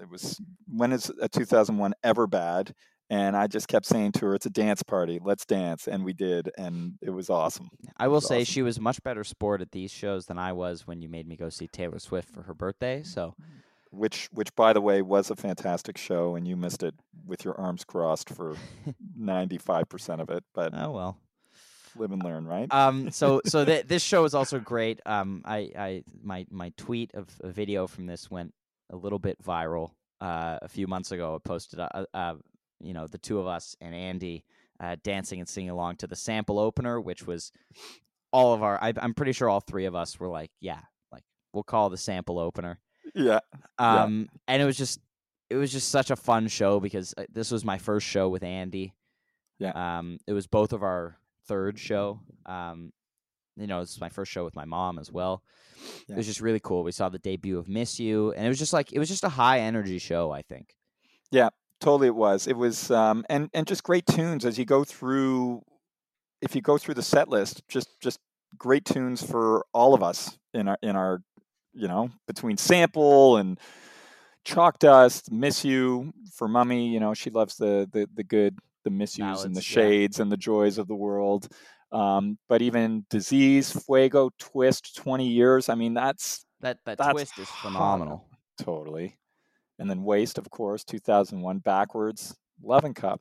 [0.00, 2.74] it was when is a 2001 ever bad?
[3.10, 5.18] And I just kept saying to her, "It's a dance party.
[5.22, 7.70] Let's dance," and we did, and it was awesome.
[7.96, 8.44] I will say awesome.
[8.52, 11.34] she was much better sport at these shows than I was when you made me
[11.34, 13.02] go see Taylor Swift for her birthday.
[13.02, 13.34] So
[13.90, 16.94] Which, which, by the way, was a fantastic show, and you missed it
[17.26, 18.56] with your arms crossed for
[19.18, 20.44] 95% of it.
[20.54, 21.18] But oh well.
[21.96, 22.70] live and learn, right?
[22.70, 23.10] Um.
[23.10, 25.00] So so th- this show is also great.
[25.06, 25.40] Um.
[25.46, 28.52] I I my my tweet of a video from this went
[28.90, 29.90] a little bit viral.
[30.20, 32.34] Uh, a few months ago, I posted uh, uh
[32.80, 34.44] you know the two of us and Andy
[34.80, 37.52] uh, dancing and singing along to the sample opener, which was
[38.32, 38.82] all of our.
[38.82, 40.80] I, I'm pretty sure all three of us were like, yeah,
[41.12, 42.80] like we'll call the sample opener.
[43.14, 43.40] yeah,
[43.78, 44.02] Yeah.
[44.02, 45.00] Um, and it was just
[45.50, 48.42] it was just such a fun show because uh, this was my first show with
[48.42, 48.94] Andy.
[49.58, 49.98] Yeah.
[49.98, 52.20] Um, it was both of our third show.
[52.46, 52.92] Um,
[53.58, 55.42] you know, it's my first show with my mom as well.
[56.08, 56.82] It was just really cool.
[56.82, 59.24] We saw the debut of Miss You, and it was just like it was just
[59.24, 60.32] a high energy show.
[60.32, 60.74] I think.
[61.30, 62.08] Yeah, totally.
[62.08, 62.46] It was.
[62.46, 65.62] It was, um, and and just great tunes as you go through.
[66.40, 68.18] If you go through the set list, just just
[68.56, 71.22] great tunes for all of us in our in our,
[71.74, 73.58] you know, between sample and
[74.44, 76.88] chalk dust, miss you for mummy.
[76.88, 79.82] You know, she loves the the the good, the miss yous and the Ballads, yeah.
[79.82, 81.48] shades and the joys of the world.
[81.90, 85.68] Um, but even disease, fuego, twist, twenty years.
[85.68, 88.26] I mean, that's That that That's twist is phenomenal.
[88.58, 89.18] Totally.
[89.78, 93.20] And then Waste, of course, 2001, Backwards, Loving Cup.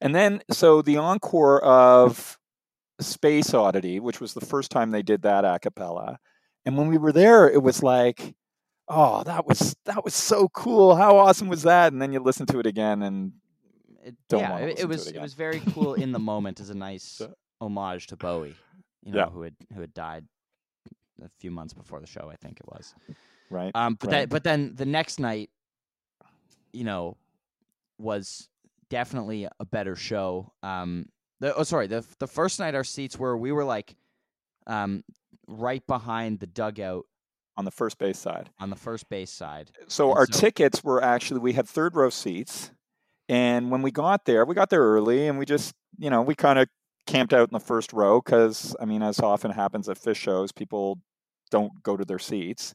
[0.00, 2.38] And then, so the encore of
[3.00, 6.18] Space Oddity, which was the first time they did that a cappella.
[6.64, 8.34] And when we were there, it was like,
[8.88, 10.96] oh, that was that was so cool.
[10.96, 11.92] How awesome was that?
[11.92, 13.32] And then you listen to it again and
[14.02, 16.74] It, Don't yeah, it, was it it, was very cool in the moment as a
[16.74, 17.20] nice.
[17.60, 18.54] homage to Bowie.
[19.02, 19.26] You know, Yeah.
[19.30, 20.24] who had who had died
[21.22, 22.28] a few months before the show.
[22.30, 22.94] I think it was.
[23.50, 23.70] right.
[23.74, 24.20] Um, but Right.
[24.20, 25.50] that, but then the next night,
[26.72, 27.16] you know,
[27.98, 28.48] was
[28.90, 30.52] definitely a better show.
[30.62, 31.08] Um,
[31.40, 33.96] the, oh, sorry, the the first night our seats were we were like,
[34.66, 35.04] um,
[35.46, 37.04] right behind the dugout
[37.56, 38.50] on the first base side.
[38.58, 39.70] on the first base side.
[39.88, 42.70] So And our so- tickets were actually we had third row seats,
[43.28, 46.34] and when we got there, we got there early, and we just you know we
[46.34, 46.68] kind of
[47.06, 50.52] camped out in the first row because I mean, as often happens at Phish shows,
[50.52, 50.98] people
[51.50, 52.74] don't go to their seats,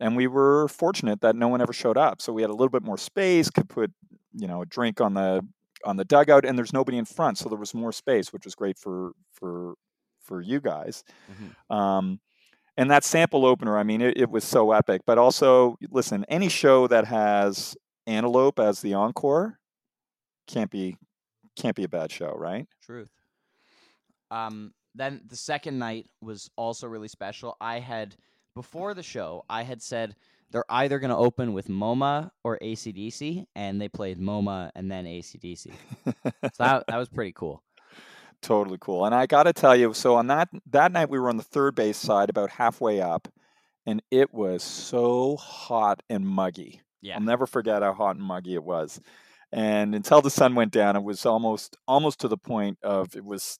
[0.00, 2.70] and we were fortunate that no one ever showed up, so we had a little
[2.70, 3.92] bit more space, could put
[4.34, 5.46] you know a drink on the
[5.84, 8.54] on the dugout, and there's nobody in front, so there was more space, which was
[8.54, 9.74] great for for
[10.20, 11.02] for you guys.
[11.30, 11.74] Mhm.
[11.76, 12.20] Um,
[12.76, 15.02] and that sample opener, I mean, it, it was so epic.
[15.04, 19.58] But also, listen, any show that has Antelope as the encore
[20.46, 20.96] can't be
[21.56, 22.66] can't be a bad show, right?
[22.82, 23.10] Truth.
[24.32, 27.56] Um, then the second night was also really special.
[27.60, 28.16] I had
[28.54, 30.16] before the show, I had said
[30.50, 35.04] they're either going to open with MoMA or ACDC, and they played MoMA and then
[35.06, 35.72] ACDC.
[36.04, 37.62] So that that was pretty cool.
[38.42, 39.06] totally cool.
[39.06, 41.42] And I got to tell you, so on that that night we were on the
[41.42, 43.28] third base side, about halfway up,
[43.86, 46.80] and it was so hot and muggy.
[47.00, 47.14] Yeah.
[47.14, 49.00] I'll never forget how hot and muggy it was.
[49.52, 53.24] And until the sun went down, it was almost almost to the point of it
[53.24, 53.58] was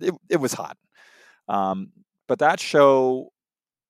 [0.00, 0.76] it, it was hot.
[1.48, 1.92] Um,
[2.28, 3.32] but that show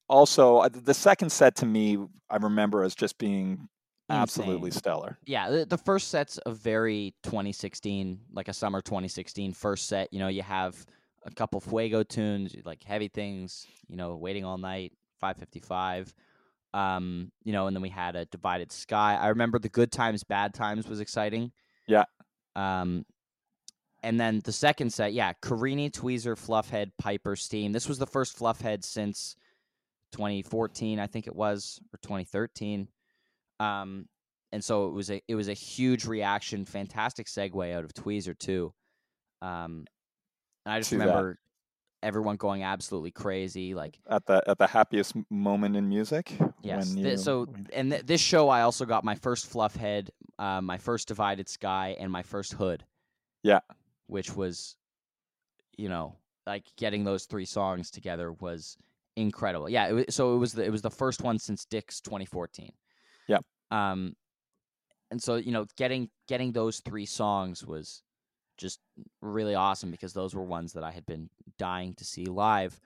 [0.08, 1.98] also the second set to me
[2.30, 3.68] I remember as just being
[4.08, 4.78] absolutely Insane.
[4.78, 5.18] stellar.
[5.24, 10.12] Yeah, the, the first set's a very 2016, like a summer 2016 first set.
[10.12, 10.84] You know, you have
[11.24, 16.14] a couple Fuego tunes, like Heavy Things, you know, Waiting All Night, 555.
[16.72, 19.16] Um, you know, and then we had a Divided Sky.
[19.20, 21.52] I remember the Good Times, Bad Times was exciting.
[21.88, 22.04] Yeah.
[22.54, 23.04] Um,
[24.02, 27.72] and then the second set, yeah, Carini, Tweezer, Fluffhead, Piper, Steam.
[27.72, 29.36] This was the first Fluffhead since
[30.12, 32.88] 2014, I think it was, or 2013.
[33.58, 34.06] Um,
[34.52, 38.36] and so it was a it was a huge reaction, fantastic segue out of Tweezer
[38.36, 38.72] too.
[39.42, 39.84] Um,
[40.66, 41.04] and I just To that.
[41.06, 41.38] remember
[42.02, 46.32] everyone going absolutely crazy, like At the at the happiest moment in music.
[46.62, 46.94] yes.
[46.94, 50.08] you- so and th- this show, I also got my first Fluffhead,
[50.38, 52.84] uh, my first divided sky, and my first hood.
[53.44, 53.60] Yeah.
[54.10, 54.76] Which was,
[55.76, 58.76] you know, like getting those three songs together was
[59.16, 59.68] incredible.
[59.68, 62.72] Yeah, it was, so it was the it was the first one since Dick's 2014.
[63.28, 63.38] Yeah.
[63.70, 64.14] Um,
[65.10, 68.02] and so you know, getting getting those three songs was
[68.58, 68.80] just
[69.22, 72.78] really awesome because those were ones that I had been dying to see live.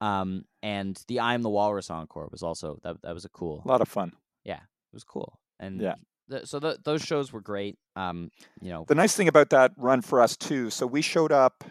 [0.00, 3.62] Um, and the "I'm the Walrus" encore was also that that was a cool.
[3.64, 4.12] a lot of fun.
[4.44, 5.94] Yeah, it was cool, and Yeah.
[6.28, 7.76] The, so the, those shows were great.
[7.96, 11.32] Um, you know, The nice thing about that run for us too, so we showed
[11.32, 11.64] up.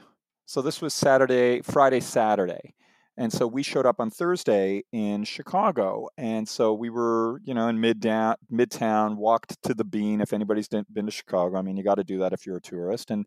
[0.46, 2.76] So this was Saturday, Friday, Saturday,
[3.18, 7.68] and so we showed up on Thursday in Chicago, and so we were, you know,
[7.68, 10.20] in midtown, midtown, walked to the Bean.
[10.20, 12.58] If anybody's been been to Chicago, I mean, you got to do that if you're
[12.58, 13.10] a tourist.
[13.10, 13.26] And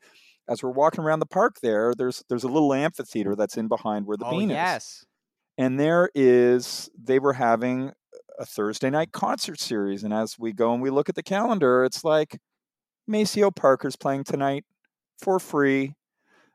[0.48, 4.06] as we're walking around the park, there, there's there's a little amphitheater that's in behind
[4.06, 5.06] where the oh Bean is yes,
[5.56, 7.92] and there is they were having
[8.38, 10.02] a Thursday night concert series.
[10.04, 12.38] And as we go and we look at the calendar, it's like
[13.06, 14.64] Maceo Parker's playing tonight
[15.18, 15.94] for free.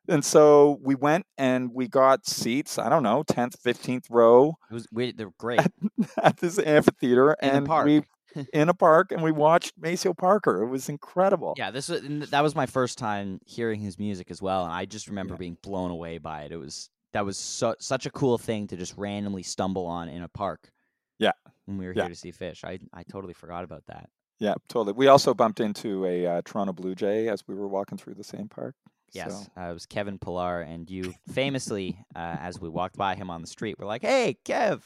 [0.07, 4.73] And so we went and we got seats, I don't know, 10th, 15th row it
[4.73, 5.61] was we, they're great
[6.21, 7.33] at this amphitheater.
[7.41, 7.85] in and park.
[7.85, 8.01] we
[8.53, 10.63] in a park and we watched Maceo Parker.
[10.63, 11.53] It was incredible.
[11.57, 14.73] Yeah, this uh, was that was my first time hearing his music as well, and
[14.73, 15.39] I just remember Yeah.
[15.39, 16.51] being blown away by it.
[16.51, 20.23] It was that was so, such a cool thing to just randomly stumble on in
[20.23, 20.71] a park.
[21.19, 21.33] Yeah.
[21.71, 22.03] When we were Yeah.
[22.03, 24.09] here to see Phish, I I totally forgot about that.
[24.39, 24.93] Yeah, totally.
[24.93, 28.23] We also bumped into a uh, Toronto Blue Jay as we were walking through the
[28.23, 28.75] same park.
[29.13, 33.15] Yes, So, uh, it was Kevin Pillar, and you famously, uh, as we walked by
[33.15, 34.81] him on the street, were like, "Hey, Kev,"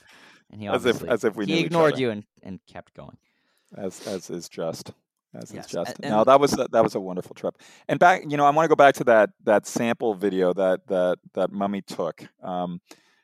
[0.52, 3.18] and he as if as if we he ignored you and, and kept going.
[3.76, 4.94] as as is just
[5.34, 7.58] as Yes, is just a- no that was a, that was a wonderful trip
[7.88, 10.88] and back you know i want to go back to that that sample video that
[10.88, 12.80] that that mummy took um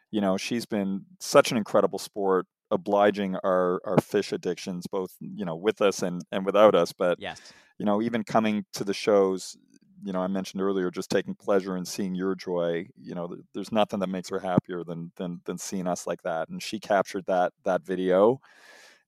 [0.09, 5.45] you know she's been such an incredible sport obliging our our Phish addictions both you
[5.45, 8.93] know with us and and without us but Yes, you know even coming to the
[8.93, 9.57] shows
[10.03, 13.71] you know i mentioned earlier just taking pleasure in seeing your joy you know there's
[13.71, 17.25] nothing that makes her happier than than than seeing us like that and she captured
[17.27, 18.39] that that video.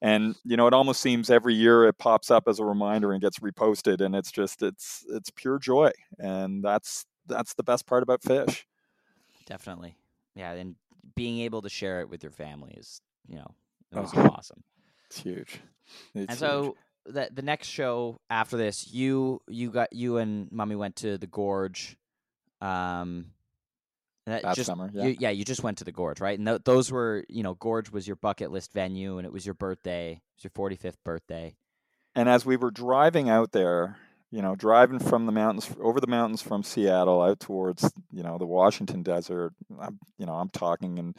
[0.02, 3.22] And you know it almost seems every year it pops up as a reminder and
[3.22, 8.04] gets reposted and it's just it's it's pure joy and that's that's the best part
[8.04, 8.64] about Phish.
[9.46, 9.96] Definitely.
[10.36, 10.76] Yeah, and
[11.16, 13.54] being able to share it with your family is, you know,
[13.92, 14.22] it was Oh.
[14.36, 14.64] awesome.
[15.08, 15.62] it's huge
[16.16, 16.40] it's and huge.
[16.40, 21.18] so the the next show after this, you you got you and mommy went to
[21.18, 21.98] the gorge.
[22.62, 23.26] Um,
[24.26, 25.04] that That just, summer, yeah.
[25.06, 26.38] You, yeah, you just went to the gorge, right?
[26.40, 29.46] And th- those were, you know, gorge was your bucket list venue, and it was
[29.46, 30.12] your birthday.
[30.14, 31.56] It was your forty fifth birthday.
[32.16, 33.98] and as we were driving out there,
[34.32, 38.38] you know, driving from the mountains over the mountains from Seattle out towards, you know,
[38.38, 41.18] the Washington desert, I'm, you know, I'm talking and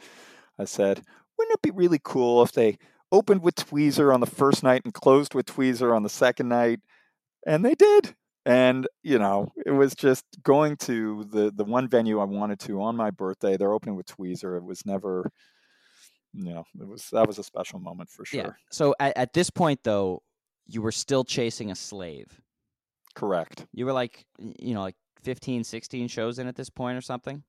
[0.57, 1.03] I said,
[1.37, 2.77] wouldn't it be really cool if they
[3.11, 6.79] opened with Tweezer on the first night and closed with Tweezer on the second night?
[7.45, 8.15] And they did.
[8.45, 12.81] And, you know, it was just going to the the one venue I wanted to
[12.81, 13.57] on my birthday.
[13.57, 14.55] They're opening with Tweezer.
[14.55, 15.31] It was never
[16.35, 18.41] you know, it was that was a special moment for sure.
[18.41, 18.51] Yeah.
[18.69, 20.21] So at, at this point, though,
[20.67, 22.41] you were still chasing a slave.
[23.15, 23.65] Correct.
[23.71, 27.43] You were like, you know, like 15, 16 shows in at this point or something.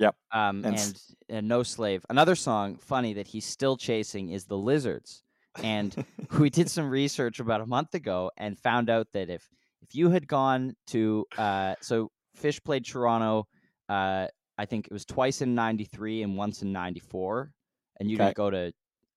[0.00, 0.16] Yep.
[0.32, 2.04] Um, And and, and no slave.
[2.10, 5.22] Another song, funny that he's still chasing is the lizards.
[5.62, 5.94] And
[6.38, 9.48] we did some research about a month ago and found out that if
[9.82, 13.46] if you had gone to uh, so Phish played Toronto,
[13.88, 14.26] uh,
[14.58, 17.52] I think it was twice in '93 and once in '94,
[17.98, 18.24] and you Okay.
[18.26, 18.72] didn't go to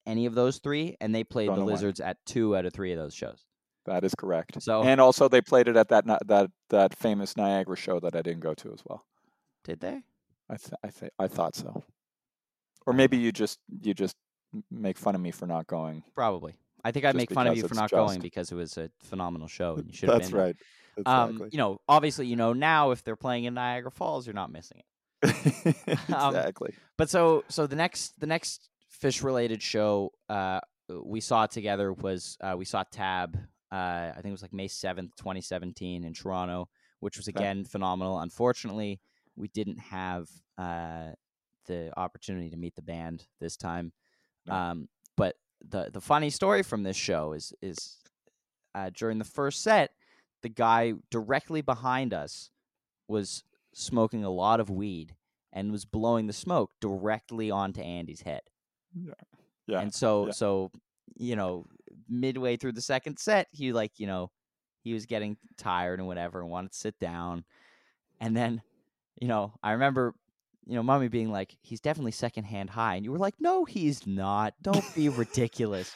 [0.06, 1.66] any of those three, and they played Don't the.
[1.66, 3.46] Lizards at two out of three of those shows.
[3.86, 4.62] That is correct.
[4.64, 8.22] So And also, they played it at that that that famous Niagara show that I
[8.22, 9.06] didn't go to as well.
[9.64, 10.02] did they?
[10.50, 11.84] I th- I th- I thought so.
[12.86, 14.16] Or maybe you just you just
[14.70, 16.04] make fun of me for not going.
[16.16, 16.56] Probably.
[16.84, 19.48] I think I'd make fun of you for not going because it was a phenomenal
[19.48, 20.40] show and you should have That's been.
[20.40, 20.56] right.
[21.06, 21.50] Um, Exactly.
[21.54, 24.80] you know, obviously, you know now if they're playing in Niagara Falls, you're not missing
[24.80, 24.86] it.
[26.14, 26.74] um, exactly.
[26.98, 28.70] But so so the next the next
[29.02, 30.60] Phish related show uh
[31.04, 33.38] we saw together was uh we saw Tab
[33.72, 36.68] uh I think it was like May 7th, 2017 in Toronto,
[37.00, 38.20] which was again phenomenal.
[38.20, 39.00] Unfortunately,
[39.36, 41.12] we didn't have uh
[41.66, 43.92] the opportunity to meet the band this time.
[44.50, 45.36] Um but
[45.68, 47.98] the the funny story from this show is is
[48.76, 49.92] uh during the first set,
[50.42, 52.50] the guy directly behind us
[53.08, 55.16] was smoking a lot of weed
[55.52, 58.42] and was blowing the smoke directly onto Andy's head.
[59.68, 59.80] Yeah.
[59.80, 60.32] And so yeah.
[60.34, 60.72] so
[61.16, 61.66] you know,
[62.10, 64.32] midway through the second set, he like, you know,
[64.84, 67.46] he was getting tired and whatever and wanted to sit down.
[68.20, 68.62] And then,
[69.20, 70.14] you know, I remember,
[70.66, 72.96] you know, mommy being like, he's definitely secondhand high.
[72.96, 74.54] And you were like, no, he's not.
[74.62, 75.94] Don't be ridiculous.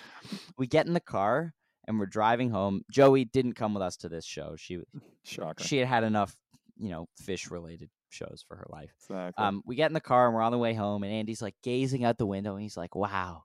[0.58, 1.54] We get in the car
[1.88, 2.82] and we're driving home.
[2.92, 4.56] Joey didn't come with us to this show.
[4.58, 4.80] She
[5.24, 5.64] Shocker.
[5.64, 6.36] she had had enough,
[6.78, 8.92] you know, Phish related shows for her life.
[9.02, 9.44] exactly.
[9.44, 11.56] Um, we get in the car and we're on the way home, and Andy's like
[11.64, 13.44] gazing out the window, and he's like, "Wow,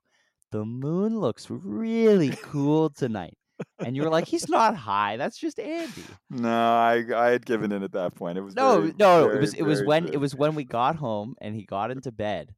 [0.51, 3.33] the moon looks really cool tonight."
[3.85, 5.17] And you were like, "He's not high.
[5.17, 8.37] That's just Andy." no, I I had given in at that point.
[8.37, 10.13] It was No, very, no, it was it was very when true.
[10.13, 12.53] it was when we got home and he got into bed,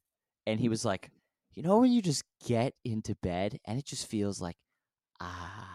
[0.46, 1.10] and he was like,
[1.54, 4.58] "You know when you just get into bed and it just feels like
[5.20, 5.72] ah."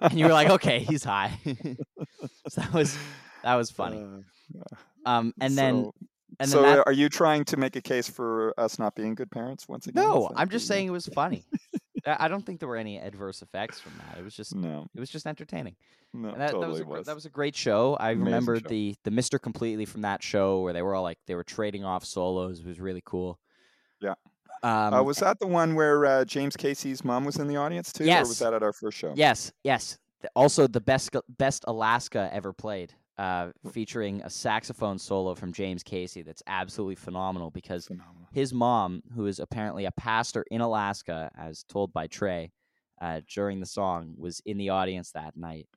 [0.00, 1.38] and you were like, okay, he's high.
[2.48, 2.96] so that was
[3.42, 4.02] that was funny.
[4.02, 5.94] Uh, Um, and then so,
[6.40, 9.14] and so then that, are you trying to make a case for us not being
[9.14, 10.02] good parents once again?
[10.02, 11.44] no, I'm just saying it was funny.
[12.06, 14.18] I don't think there were any adverse effects from that.
[14.18, 15.74] It was just No, it was just entertaining.
[16.14, 17.06] no, And that, totally that was a, was.
[17.06, 17.96] that was a great show.
[17.98, 18.68] I Amazing remember show.
[18.68, 21.84] the the Mister Completely from that show where they were all like they were trading
[21.84, 22.60] off solos.
[22.60, 23.38] It was really cool.
[24.00, 24.14] Yeah.
[24.62, 27.92] Um, uh, was that the one where uh, James Casey's mom was in the audience
[27.92, 28.04] too?
[28.04, 28.28] Or Yes.
[28.28, 29.12] was that at our first show?
[29.16, 29.98] Yes, yes.
[30.34, 36.22] Also, the best best Alaska ever played, uh, featuring a saxophone solo from James Casey.
[36.22, 38.28] That's absolutely phenomenal because Phenomenal.
[38.32, 42.52] his mom, who is apparently a pastor in Alaska, as told by Trey
[43.00, 45.68] uh, during the song, was in the audience that night.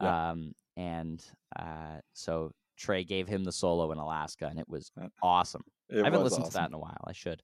[0.00, 0.30] Yeah.
[0.30, 1.24] Um, and
[1.58, 5.64] uh, so Trey gave him the solo in Alaska, and it was awesome.
[5.88, 7.04] It I haven't listened to that in a while.
[7.06, 7.40] I should.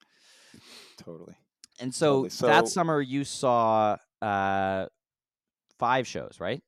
[0.98, 1.34] Totally.
[1.80, 2.52] And so, Totally.
[2.52, 4.86] that summer, you saw uh,
[5.78, 6.62] five shows, right?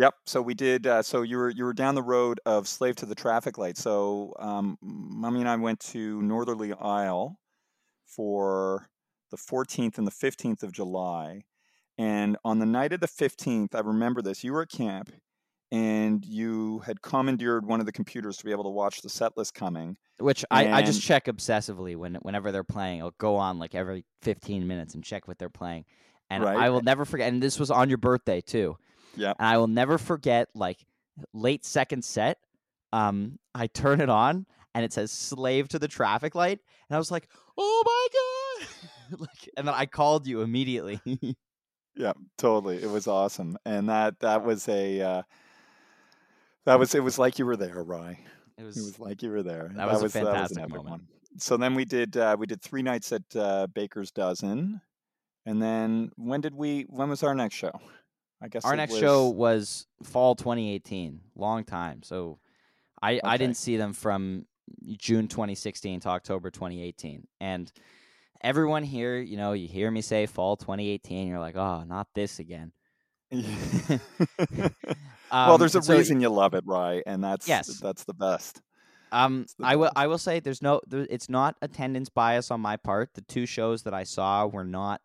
[0.00, 0.14] Yep.
[0.24, 0.86] So we did.
[0.86, 3.76] Uh, so you were you were down the road of Slave to the Traffic Light.
[3.76, 7.36] So um, Mummy and I went to Northerly Isle
[8.06, 8.88] for
[9.30, 11.42] the 14th and the 15th of July.
[11.98, 14.42] And on the night of the 15th, I remember this.
[14.42, 15.12] You were at camp,
[15.70, 19.36] and you had commandeered one of the computers to be able to watch the set
[19.36, 19.98] list coming.
[20.18, 23.02] Which I, I just check obsessively when whenever they're playing.
[23.02, 25.84] I'll go on like every 15 minutes and check what they're playing.
[26.30, 26.56] And Right.
[26.56, 27.30] I will never forget.
[27.30, 28.78] And this was on your birthday too.
[29.16, 29.34] Yeah.
[29.38, 30.84] And I will never forget like
[31.32, 32.38] late second set.
[32.92, 36.58] Um, I turn it on and it says "slave to the traffic light,"
[36.88, 38.66] and I was like, "Oh my
[39.18, 41.00] god!" like, and then I called you immediately.
[41.96, 42.80] Yeah, totally.
[42.82, 45.22] It was awesome, and that that was a uh,
[46.64, 48.18] that was it was like you were there, Rye.
[48.56, 49.70] it was, It was, was like you were there.
[49.74, 50.88] That was a an fantastic epic moment.
[50.90, 51.06] one.
[51.38, 54.80] So then we did uh, we did three nights at uh, Baker's Dozen,
[55.44, 56.82] and then when did we?
[56.88, 57.72] When was our next show?
[58.42, 61.20] I guess our next was- show was fall 2018.
[61.36, 62.02] Long time.
[62.02, 62.38] So
[63.02, 64.46] I I didn't see them from
[64.96, 67.26] June 2016 to October 2018.
[67.40, 67.70] And
[68.40, 72.38] everyone here, you know, you hear me say fall 2018, you're like, oh, not this
[72.38, 72.72] again.
[73.32, 74.70] well,
[75.30, 77.78] Um, there's a so- reason you love it, Rye, and that's Yes.
[77.80, 78.60] that's the best.
[79.12, 79.84] Um, the I will.
[79.86, 79.96] best.
[79.96, 80.80] I will say there's no.
[80.86, 83.10] There, it's not attendance bias on my part.
[83.14, 85.00] The two shows that I saw were not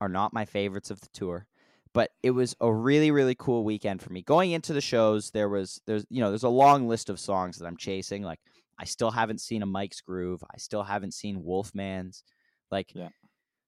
[0.00, 1.46] are not my favorites of the tour,
[1.92, 4.22] but it was a really really cool weekend for me.
[4.22, 7.58] Going into the shows, there was there's you know there's a long list of songs
[7.58, 8.22] that I'm chasing.
[8.22, 8.40] Like
[8.78, 10.42] I still haven't seen a Mike's Groove.
[10.52, 12.22] I still haven't seen Wolfman's.
[12.70, 13.08] Like Yeah.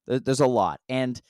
[0.06, 1.20] there, there's a lot, and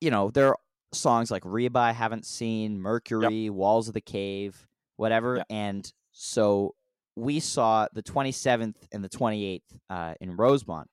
[0.00, 0.58] you know there are
[0.92, 5.44] songs like Reba I haven't seen, Mercury, Walls of the Cave, whatever, Yeah.
[5.48, 6.74] and so
[7.16, 10.88] we saw the 27th and the 28th uh, in Rosemont.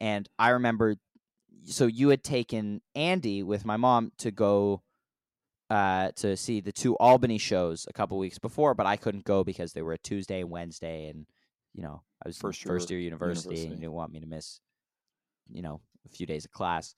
[0.00, 0.96] And I remember,
[1.64, 4.82] so you had taken Andy with my mom to go
[5.70, 9.44] uh, to see the two Albany shows a couple weeks before, but I couldn't go
[9.44, 11.08] because they were a Tuesday and Wednesday.
[11.08, 11.26] And,
[11.74, 13.74] you know, I was First in first year year university, and university.
[13.76, 14.60] you didn't want me to miss,
[15.50, 16.94] you know, a few days of class.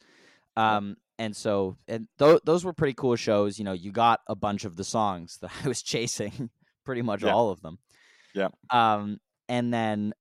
[0.57, 3.59] Um, and so, and th- those were pretty cool shows.
[3.59, 6.51] You know, you got a bunch of the songs that I was chasing,
[6.85, 7.33] pretty much Yeah.
[7.33, 7.79] all of them.
[8.35, 8.49] Yeah.
[8.71, 10.13] Um, and then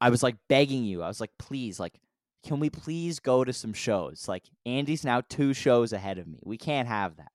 [0.00, 1.02] I was like begging you.
[1.02, 1.98] I was like, please, like,
[2.44, 4.26] can we please go to some shows?
[4.28, 6.40] Like, Andy's now two shows ahead of me.
[6.44, 7.32] We can't have that.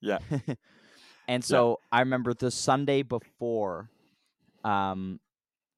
[0.00, 0.18] Yeah.
[1.28, 3.88] and so I remember the Sunday before,
[4.64, 5.18] um,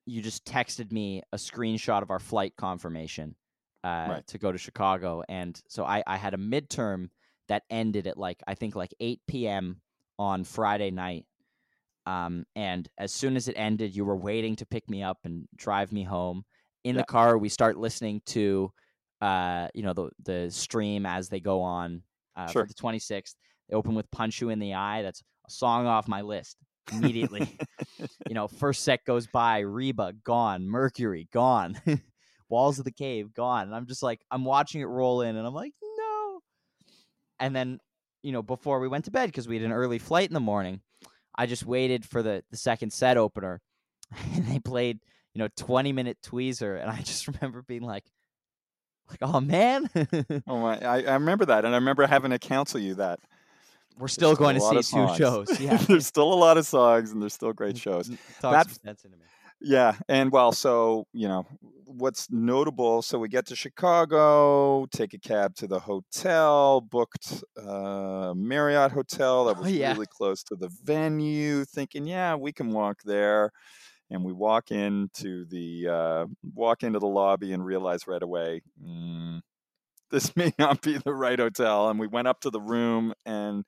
[0.06, 3.36] you just texted me a screenshot of our flight confirmation
[3.84, 4.26] uh, Right.
[4.28, 7.10] to go to Chicago, and so I, I had a midterm
[7.48, 9.80] that ended at like I think like 8 p.m.
[10.18, 11.26] on Friday night.
[12.06, 15.48] Um, and as soon as it ended, you were waiting to pick me up and
[15.56, 16.44] drive me home.
[16.84, 17.00] In Yeah.
[17.02, 18.70] the car, we start listening to,
[19.20, 22.02] uh, you know, the the stream as they go on.
[22.36, 22.62] Uh, Sure.
[22.62, 23.36] For the 26th,
[23.68, 26.56] they open with "Punch You in the Eye." That's a song off my list
[26.92, 27.58] immediately.
[28.28, 31.80] you know, first set goes by, Reba gone, Mercury gone,
[32.48, 35.46] Walls of the Cave gone, and I'm just like, I'm watching it roll in, and
[35.46, 36.40] I'm like, no.
[37.40, 37.78] And then,
[38.22, 40.40] you know, before we went to bed because we had an early flight in the
[40.40, 40.80] morning,
[41.36, 43.60] I just waited for the the second set opener,
[44.34, 45.00] and they played,
[45.34, 48.04] you know, 20 minute tweezer, and I just remember being like,
[49.10, 49.90] like, oh man,
[50.46, 50.78] Oh my!
[50.78, 53.20] I, I remember that, and I remember having to counsel you that
[53.98, 55.60] we're still There's going to see two shows.
[55.60, 58.08] Yeah, there's still a lot of songs, and there's still great shows.
[58.40, 59.24] Talk That- some sense into me.
[59.60, 61.46] Yeah, and well, so you know
[61.86, 63.02] what's notable.
[63.02, 69.44] So we get to Chicago, take a cab to the hotel, booked uh, Marriott hotel
[69.46, 69.92] that Oh, was yeah.
[69.92, 71.64] really close to the venue.
[71.64, 73.52] Thinking, yeah, we can walk there,
[74.10, 79.40] and we walk into the uh, walk into the lobby and realize right away, mm,
[80.10, 81.88] this may not be the right hotel.
[81.88, 83.64] And we went up to the room, and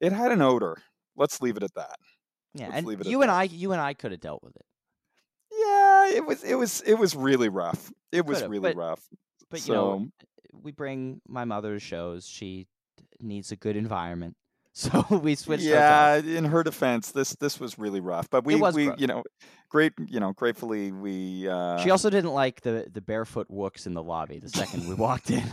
[0.00, 0.76] it had an odor.
[1.16, 1.96] Let's leave it at that.
[2.54, 3.34] Yeah, Let's and leave it you and that.
[3.36, 4.64] I, you and I could have dealt with it.
[5.50, 7.90] Yeah, it was it was it was really rough.
[8.12, 9.00] It was Could've, really but- rough.
[9.50, 10.08] But you know,
[10.52, 12.26] we bring my mother to shows.
[12.26, 12.66] She
[13.18, 14.36] needs a good environment,
[14.78, 15.64] so we switched.
[15.64, 16.34] yeah, hotels.
[16.34, 18.30] in her defense, this this was really rough.
[18.30, 19.00] But we we rough.
[19.00, 19.24] you know
[19.68, 23.94] great you know gratefully we uh, She also didn't like the the barefoot wooks in
[23.94, 25.52] the lobby the second we walked in.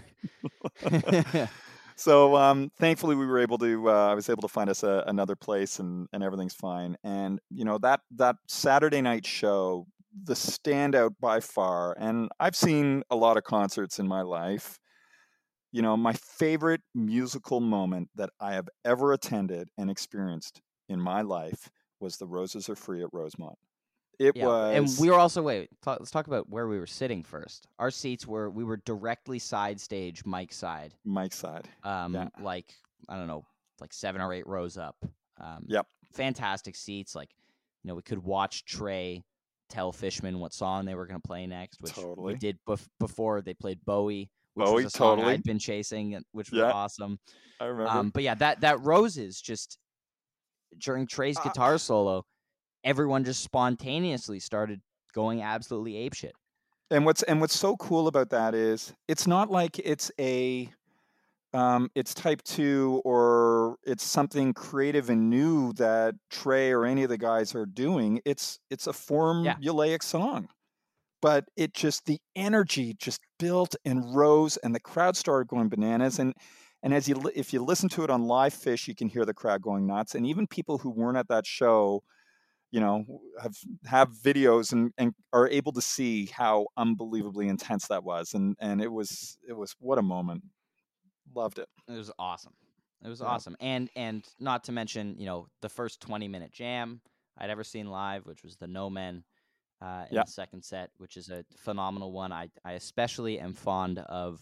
[1.95, 5.03] so um, thankfully we were able to uh, i was able to find us a,
[5.07, 9.87] another place and, and everything's fine and you know that that saturday night show
[10.23, 14.77] the standout by far and i've seen a lot of concerts in my life
[15.75, 21.21] you know my favorite musical moment that i have ever attended and experienced in my
[21.21, 21.69] life
[21.99, 23.57] was the roses are free at rosemont
[24.17, 25.67] it Yeah, was and we were also wait.
[25.81, 27.67] Talk, let's talk about where we were sitting first.
[27.79, 30.93] Our seats were we were directly side stage, Mike's side.
[31.03, 32.29] mike's side Um, Yeah.
[32.39, 32.73] like
[33.09, 33.43] I don't know,
[33.81, 34.95] like seven or eight rows up.
[35.37, 35.87] Um, Yep.
[36.13, 37.13] Fantastic seats.
[37.13, 37.31] Like,
[37.83, 39.21] you know, we could watch Trey
[39.67, 42.33] tell Fishman what song they were going to play next, which Totally.
[42.35, 44.31] we did bef- before they played Bowie.
[44.55, 45.33] Which Bowie, was a song totally.
[45.35, 46.71] I'd been chasing, and- which was Yeah.
[46.71, 47.19] awesome.
[47.61, 49.77] i remember Um, but yeah, that that roses just
[50.77, 52.25] during Trey's Uh, guitar solo,
[52.83, 54.81] everyone just spontaneously started
[55.13, 56.31] going absolutely apeshit.
[56.91, 60.69] and what's and what's so cool about that is it's not like it's a
[61.53, 67.09] um, it's type two or it's something creative and new that Trey or any of
[67.09, 68.19] the guys are doing.
[68.25, 70.49] It's it's a formulaic song,
[71.21, 76.19] but it just the energy just built and rose, and the crowd started going bananas.
[76.19, 76.33] And
[76.83, 79.61] and as you if you listen to it on LivePhish, you can hear the crowd
[79.61, 80.15] going nuts.
[80.15, 82.03] And even people who weren't at that show,
[82.71, 83.05] you know,
[83.41, 83.55] have
[83.85, 88.33] have videos and, and are able to see how unbelievably intense that was.
[88.33, 90.43] And and it was it was what a moment.
[91.35, 91.69] Loved it.
[91.87, 92.55] It was awesome.
[93.03, 93.27] It was Yeah.
[93.27, 93.55] awesome.
[93.59, 97.01] And and not to mention, you know, the first 20 minute jam
[97.37, 99.23] I'd ever seen live, which was the No Men
[99.85, 100.23] uh, in Yeah.
[100.23, 102.31] the second set, which is a phenomenal one.
[102.31, 104.41] I I especially am fond of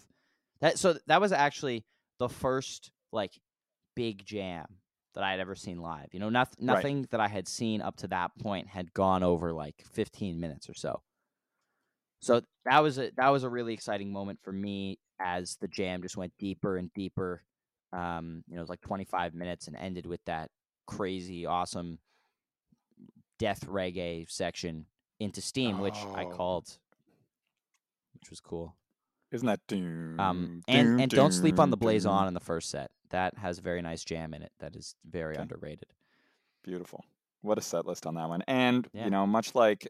[0.61, 0.79] that.
[0.79, 1.83] So that was actually
[2.17, 3.33] the first like
[3.95, 4.65] big jam
[5.15, 6.07] that I had ever seen live.
[6.13, 6.85] You know, Right.
[6.85, 10.69] nothing that I had seen up to that point had gone over like 15 minutes
[10.69, 11.01] or so.
[12.21, 16.01] So that was a that was a really exciting moment for me as the jam
[16.01, 17.43] just went deeper and deeper.
[17.91, 20.49] Um, you know, it was like 25 minutes and ended with that
[20.87, 21.99] crazy, awesome
[23.39, 24.85] death reggae section
[25.19, 26.29] into Steam, which I Oh.
[26.29, 26.77] called,
[28.13, 28.75] which was cool.
[29.31, 30.19] Isn't that doom?
[30.19, 32.11] Um, and doom, and don't sleep on the Blaze doom.
[32.13, 32.91] On in the first set.
[33.09, 34.51] That has a very nice jam in it.
[34.59, 35.41] That is very Okay.
[35.41, 35.93] underrated.
[36.63, 37.03] Beautiful.
[37.41, 38.41] What a set list on that one.
[38.47, 39.05] And Yeah.
[39.05, 39.87] you know, much like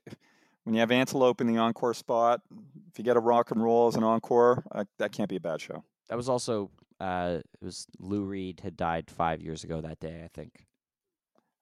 [0.63, 2.41] when you have Antelope in the encore spot,
[2.89, 5.41] if you get a rock and roll as an encore, uh, that can't be a
[5.41, 5.83] bad show.
[6.09, 10.23] That was also uh, it was Lou Reed had died five years ago that day,
[10.23, 10.67] I think.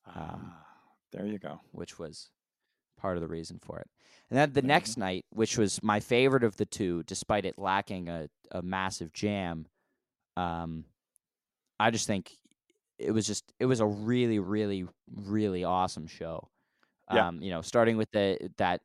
[0.06, 0.66] Um, Ah,
[1.12, 1.60] there you go.
[1.72, 2.30] which was
[3.02, 3.88] part of the reason for it.
[4.30, 8.08] And then the next night, which was my favorite of the two, despite it lacking
[8.08, 9.66] a, a massive jam,
[10.38, 10.86] um,
[11.80, 12.32] I just think
[12.98, 16.48] it was just it was a really, really, really awesome show.
[17.12, 17.28] Yeah.
[17.28, 18.82] Um, you know, starting with the that,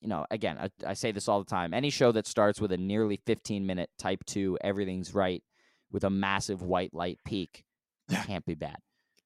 [0.00, 1.74] you know, again, I, I say this all the time.
[1.74, 5.42] Any show that starts with a nearly 15 minute type two, everything's right,
[5.92, 7.64] with a massive white light peak,
[8.08, 8.24] Yeah.
[8.24, 8.78] can't be bad.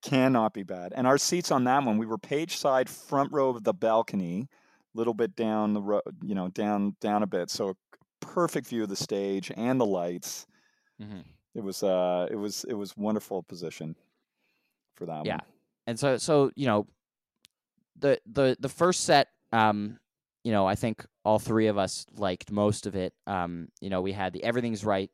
[0.03, 0.93] Cannot be bad.
[0.95, 4.49] And our seats on that one, we were page side, front row of the balcony,
[4.93, 7.49] a little bit down the road, you know, down down a bit.
[7.49, 7.77] So
[8.19, 10.45] perfect view of the stage and the lights.
[10.99, 11.21] hmm
[11.55, 13.95] It was uh it was it was wonderful position
[14.95, 15.33] for that Yeah.
[15.33, 15.41] one.
[15.87, 16.87] and so so you know
[17.97, 19.99] the the the first set um
[20.43, 24.01] you know i think all three of us liked most of it um you know
[24.01, 25.09] we had the everything's right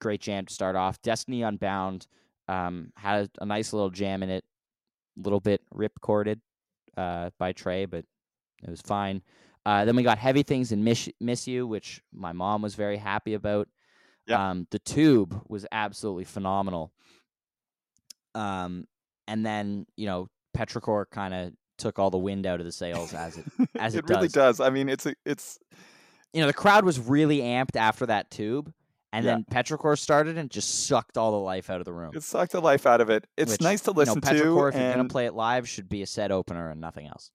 [0.00, 2.06] great jam to start off destiny unbound
[2.48, 4.44] um had a, nice little jam in it
[5.18, 6.40] a little bit rip corded
[6.96, 8.04] uh by trey but
[8.62, 9.22] it was fine
[9.66, 12.96] uh then we got heavy things and miss, miss you which my mom was very
[12.98, 13.68] happy about
[14.26, 14.50] Yeah.
[14.50, 16.92] um the tube was absolutely phenomenal
[18.34, 18.86] um
[19.26, 23.12] and then you know petrichor kind of took all the wind out of the sails
[23.14, 23.44] as it
[23.78, 24.58] as it really does.
[24.58, 24.60] does.
[24.60, 25.58] I mean, it's a, it's
[26.32, 28.72] you know the crowd was really amped after that tube
[29.14, 29.34] and Yeah.
[29.36, 32.52] then petrichor started and just sucked all the life out of the room it sucked
[32.52, 33.26] the life out of it.
[33.36, 35.68] It's which, nice to listen you know, petrichor to, if you're gonna play it live
[35.68, 37.30] should be a set opener and nothing else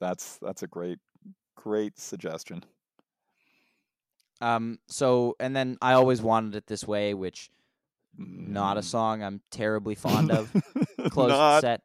[0.00, 0.98] that's that's a great
[1.56, 2.62] great suggestion.
[4.40, 7.50] um so and then i always wanted it this way which
[8.16, 8.84] not a Mm.
[8.84, 10.52] song i'm terribly fond of
[11.10, 11.80] close Not set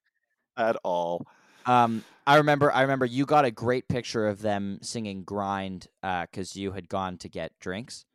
[0.57, 1.25] at all.
[1.65, 2.71] Um, I remember.
[2.71, 7.17] I remember you got a great picture of them singing "Grind" because you had gone
[7.19, 8.05] to get drinks.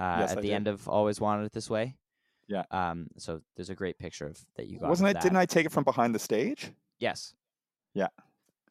[0.00, 0.54] Uh, Yes, at I the did.
[0.54, 1.94] end of Always Wanted It This Way.
[2.48, 2.64] Yeah.
[2.72, 3.08] Um.
[3.16, 4.88] So there's a great picture of that you got.
[4.88, 5.12] Wasn't of I?
[5.14, 5.22] that.
[5.22, 6.72] Didn't I take it from behind the stage?
[6.98, 7.34] Yes.
[7.94, 8.08] Yeah.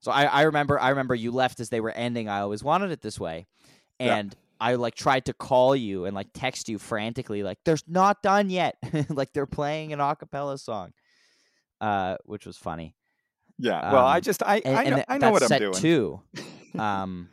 [0.01, 2.27] So I, I remember I remember you left as they were ending.
[2.29, 3.47] I always wanted it this way,
[3.99, 4.15] Yeah.
[4.17, 8.21] and I like tried to call you and like text you frantically, like "They're not
[8.21, 8.75] done yet,"
[9.09, 10.91] like they're playing an a cappella song,
[11.81, 12.95] uh, which was funny.
[13.57, 13.91] Yeah.
[13.93, 15.73] well, I Um, just I And, I know, I know what I'm set doing.
[15.73, 16.21] too,
[16.79, 17.29] um.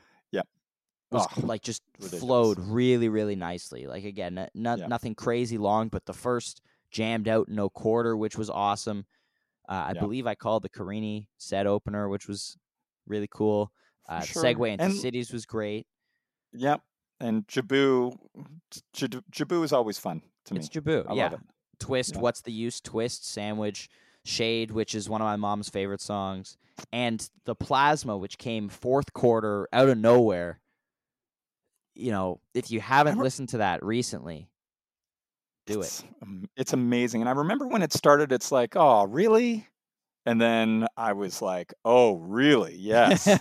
[1.16, 2.20] Was Oh, like just ridiculous.
[2.22, 3.86] flowed really really nicely.
[3.86, 4.86] Like again, no- Yeah.
[4.86, 6.60] nothing crazy long, but the first
[6.90, 9.06] jammed out no quarter, which was awesome.
[9.68, 10.00] Uh, I Yeah.
[10.00, 12.56] believe I called the Carini set opener, which was
[13.06, 13.72] really cool.
[14.08, 14.42] Uh, sure.
[14.44, 15.86] segue into And- cities was great.
[16.52, 16.80] Yep.
[17.18, 18.16] And Jibboo,
[18.92, 20.60] J- Jibboo is always fun to me.
[20.60, 21.24] It's Jibboo, I yeah.
[21.24, 21.40] love it.
[21.80, 22.20] Twist, Yeah.
[22.20, 22.80] what's the use?
[22.80, 23.88] Twist, sandwich,
[24.24, 26.56] shade, which is one of my mom's favorite songs,
[26.92, 30.60] and the plasma, which came fourth quarter out of nowhere.
[31.96, 34.48] You know, if you haven't listened to that recently,
[35.66, 35.84] do it.
[35.86, 37.22] It's, am- it's amazing.
[37.22, 39.66] And I remember when it started, it's like, oh, really?
[40.24, 42.74] And then I was like, oh, really?
[42.76, 43.28] Yes.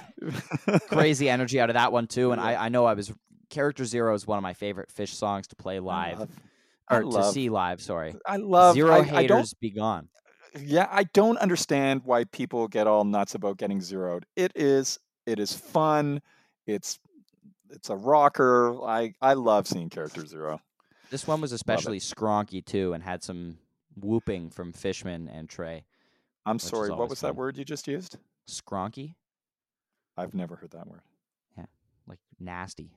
[0.90, 2.48] Crazy energy out of that one too, and Yeah.
[2.48, 3.12] I, I know I was
[3.50, 6.30] Character Zero is one of my favorite Phish songs to play live love-
[6.90, 7.82] I or to see live.
[7.82, 10.08] Sorry, I love Zero I, I haters don't, be gone.
[10.60, 14.26] yeah, I don't understand why people get all nuts about getting zeroed.
[14.36, 16.22] It is, it is fun.
[16.68, 17.00] It's,
[17.76, 18.84] it's a rocker.
[18.84, 20.62] I, I love seeing Character Zero.
[21.10, 23.58] This one was especially skronky too, and had some
[23.96, 25.86] whooping from Fishman and Trey.
[26.46, 26.90] I'm sorry.
[26.90, 27.30] What was fun.
[27.30, 28.18] that word you just used?
[28.50, 29.16] Skronky,
[30.18, 31.02] I've never heard that word.
[31.58, 31.66] Yeah,
[32.08, 32.92] like nasty.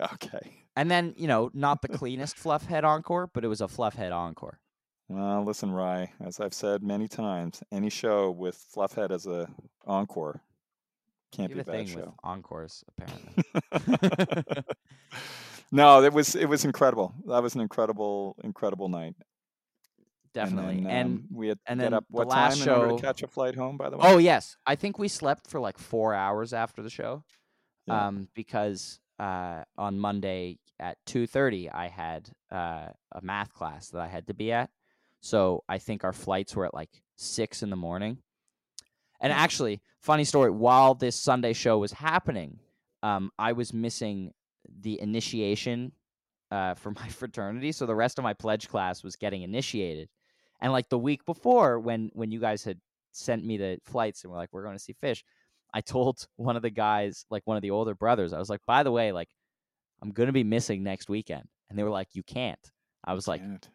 [0.00, 0.58] Okay.
[0.74, 4.58] And then you know, not the cleanest Fluffhead encore, but it was a Fluffhead encore.
[5.06, 9.50] Well, listen, Rye, as I've said many times, any show with Fluffhead as a
[9.86, 10.40] encore
[11.32, 12.14] can't You be a bad thing with show.
[12.22, 14.62] encores, apparently.
[15.72, 17.14] no, it was it was incredible.
[17.26, 19.14] That was an incredible, incredible night.
[20.34, 20.76] Definitely.
[20.78, 22.96] And, then, and um, we had and get up the last time in order show-
[22.96, 23.76] to catch a flight home.
[23.76, 24.04] By the way.
[24.06, 27.24] Oh yes, I think we slept for like four hours after the show,
[27.86, 28.08] Yeah.
[28.08, 34.00] um, because uh, on Monday at two thirty I had uh, a math class that
[34.00, 34.70] I had to be at.
[35.20, 38.18] So I think our flights were at like six in the morning.
[39.22, 40.50] And actually, funny story.
[40.50, 42.58] While this Sunday show was happening,
[43.02, 44.32] um, I was missing
[44.80, 45.92] the initiation
[46.50, 47.72] uh, for my fraternity.
[47.72, 50.08] So the rest of my pledge class was getting initiated.
[50.60, 52.78] And like the week before, when when you guys had
[53.12, 55.22] sent me the flights and were like, we're going to see Phish,
[55.72, 58.60] I told one of the guys, like one of the older brothers, I was like,
[58.66, 59.28] by the way, like
[60.02, 61.44] I'm going to be missing next weekend.
[61.70, 62.58] And they were like, you can't.
[63.04, 63.68] I was like, Can't.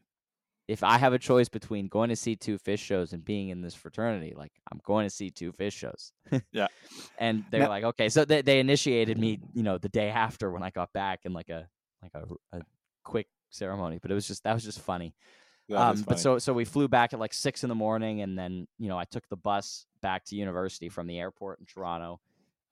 [0.68, 3.62] If I have a choice between going to see two Phish shows and being in
[3.62, 6.12] this fraternity, like I'm going to see two Phish shows.
[6.52, 6.68] Yeah.
[7.18, 10.52] And they're Now- like, okay, so they they initiated me, you know, the day after
[10.52, 11.68] when I got back in like a
[12.02, 12.62] like a, a
[13.04, 15.16] quick ceremony, but it was just that was just funny.
[15.74, 18.68] Um, but so so we flew back at like six in the morning, and then
[18.78, 22.20] you know I took the bus back to university from the airport in Toronto.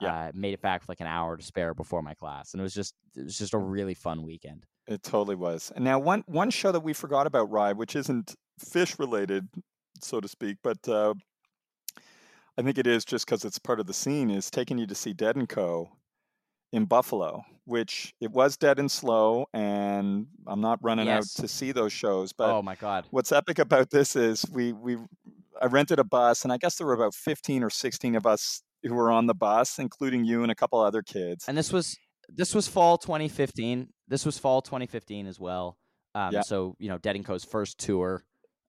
[0.01, 0.13] Yeah.
[0.27, 2.63] Uh, made it back with like an hour to spare before my class, and it
[2.63, 4.65] was just it was just a really fun weekend.
[4.87, 5.71] It totally was.
[5.75, 9.47] And now one one show that we forgot about, Rye, which isn't Phish related,
[10.01, 11.13] so to speak, but uh,
[12.57, 14.95] I think it is just because it's part of the scene, is taking you to
[14.95, 15.89] see Dead and Co.
[16.71, 21.37] in Buffalo, which it was dead and slow, and I'm not running Yes.
[21.37, 22.31] out to see those shows.
[22.33, 23.05] But oh my god!
[23.11, 24.97] what's epic about this is we we
[25.61, 28.61] I rented a bus, and I guess there were about 15 or 16 of us
[28.85, 31.45] who were on the bus, including you and a couple other kids.
[31.47, 31.97] And this was
[32.29, 33.89] this was fall 2015.
[34.07, 35.77] This was fall 2015 as well.
[36.13, 36.41] Um, Yeah.
[36.41, 38.23] So you know, Dead and Co.'s first tour.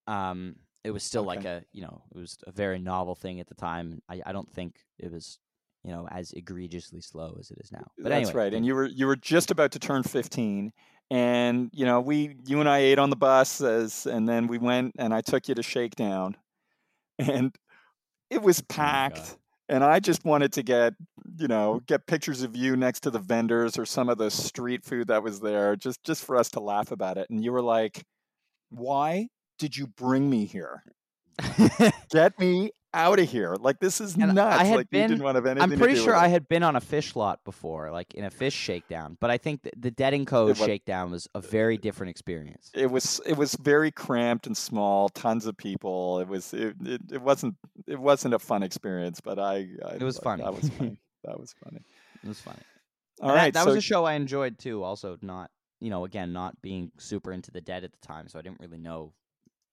[0.07, 3.49] Um, it was still like a you know it was a very novel thing at
[3.49, 4.01] the time.
[4.09, 5.39] I, I don't think it was
[5.83, 7.87] you know as egregiously slow as it is now.
[7.99, 8.55] But That's anyway, right.
[8.55, 10.73] And you were you were just about to turn 15
[11.11, 14.59] and you know, we you and I ate on the bus as and then we
[14.59, 16.37] went and I took you to Shakedown.
[17.19, 17.57] And
[18.29, 19.17] it was Oh packed.
[19.17, 19.37] God.
[19.69, 20.95] And I just wanted to get,
[21.39, 21.87] you know, mm.
[21.87, 25.23] get pictures of you next to the vendors or some of the street food that
[25.23, 27.29] was there just just for us to laugh about it.
[27.31, 28.03] And you were like,
[28.71, 30.83] "Why did you bring me here?
[32.11, 33.55] Get me out of here.
[33.55, 34.61] Like this is And nuts.
[34.61, 36.63] I had like been- didn't want to have anything I'm pretty sure I had been
[36.63, 39.17] on a Phish lot before, like in a Phish shakedown.
[39.21, 40.47] But I think th- the Dead and Co.
[40.47, 42.71] Was- shakedown was a very different experience.
[42.75, 47.01] it was it was very cramped and small tons of people it was it, it,
[47.13, 47.55] it wasn't
[47.87, 50.43] it wasn't a fun experience but i, I It was funny.
[50.43, 51.83] that was funny that was funny
[52.25, 52.59] It was funny.
[53.21, 54.83] all And that- right that, so was a show I enjoyed too.
[54.83, 58.39] Also, not you know, again, not being super into the Dead at the time, so
[58.39, 59.13] I didn't really know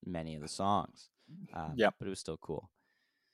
[0.05, 1.07] many of the songs.
[1.53, 1.95] Um, Yep.
[1.97, 2.69] but it was still cool.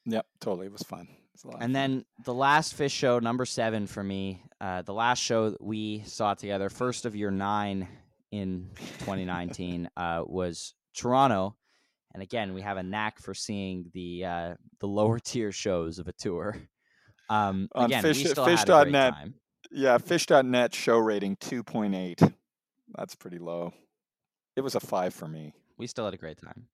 [0.06, 1.72] Yep totally it was fun It was a lot And fun.
[1.74, 6.04] then the last Phish show, number seven for me, uh, the last show that we
[6.06, 7.88] saw together, first of your nine
[8.32, 8.70] in
[9.00, 11.56] 2019 uh, was Toronto,
[12.14, 16.08] and again we have a knack for seeing the uh, the lower tier shows of
[16.08, 16.56] a tour.
[17.30, 19.14] Um, On again, Phish- we still Phish had a dot great net.
[19.14, 19.36] time.
[19.72, 22.34] Yeah, Phish.net show rating 2.8.
[22.97, 23.72] That's pretty low.
[24.56, 25.54] It was a five for me.
[25.78, 26.68] We still had a great time.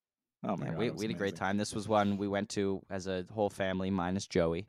[0.48, 1.58] Oh my Yeah, god, we, we had a great time.
[1.58, 4.68] This was one we went to as a whole family, minus Joey.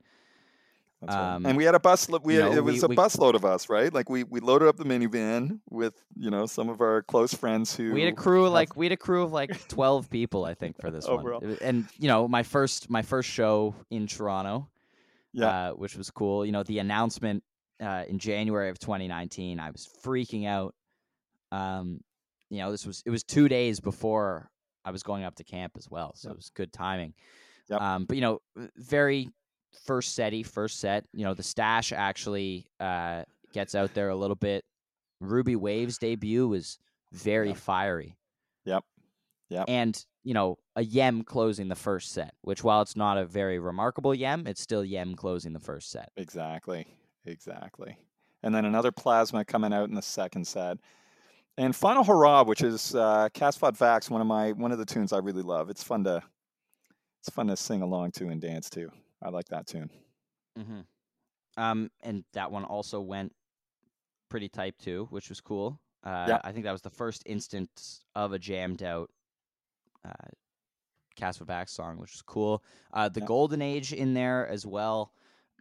[1.03, 1.15] Right.
[1.15, 2.09] Um, and we had a bus.
[2.09, 3.93] lo- We had, know, it was we- a we- busload of us, right?
[3.93, 7.77] Like we we loaded up the minivan with you know some of our close friends
[7.77, 10.45] who We had a crew have- like we had a crew of like 12 people,
[10.47, 11.41] I think, for this Overall.
[11.41, 11.59] one.
[11.61, 14.69] And you know, my first my first show in Toronto,
[15.35, 16.47] yeah uh, which was cool.
[16.47, 17.45] You know, the announcement
[17.79, 20.75] uh, in January of 2019, I was freaking out.
[21.53, 22.01] Um,
[22.49, 24.51] you know, this was it was two days before
[24.87, 26.35] I was going up to camp as well, so Yep.
[26.35, 27.13] it was good timing.
[27.69, 27.81] Yep.
[27.81, 28.41] Um, but you know,
[28.77, 29.29] very
[29.85, 31.05] first setty, first set.
[31.13, 34.65] You know, the stash actually uh, gets out there a little bit.
[35.21, 36.79] Ruby Waves debut was
[37.13, 37.55] very Yeah.
[37.55, 38.17] fiery.
[38.65, 38.85] Yep.
[39.51, 39.65] Yep.
[39.69, 43.59] And you know, a Yem closing the first set, which while it's not a very
[43.61, 46.11] remarkable Yem, it's still Yem closing the first set.
[46.17, 46.87] exactly
[47.25, 47.97] exactly.
[48.43, 50.79] And then another plasma coming out in the second set.
[51.59, 55.13] And final hurrah, which is uh, Kasvot Växt, one of my one of the tunes
[55.13, 55.71] I really love.
[55.71, 56.23] It's fun to
[57.21, 58.91] it's fun to sing along to and dance to.
[59.23, 59.91] I like that tune.
[60.59, 60.81] Mm-hmm.
[61.57, 63.33] Um, and that one also went
[64.29, 65.81] pretty type too, which was cool.
[66.05, 66.41] Uh, Yeah.
[66.45, 69.11] I think that was the first instance of a jammed out
[70.05, 70.29] uh,
[71.19, 72.63] Kasvot Växt song, which was cool.
[72.93, 73.27] Uh, the Yeah.
[73.27, 75.13] Golden Age in there as well.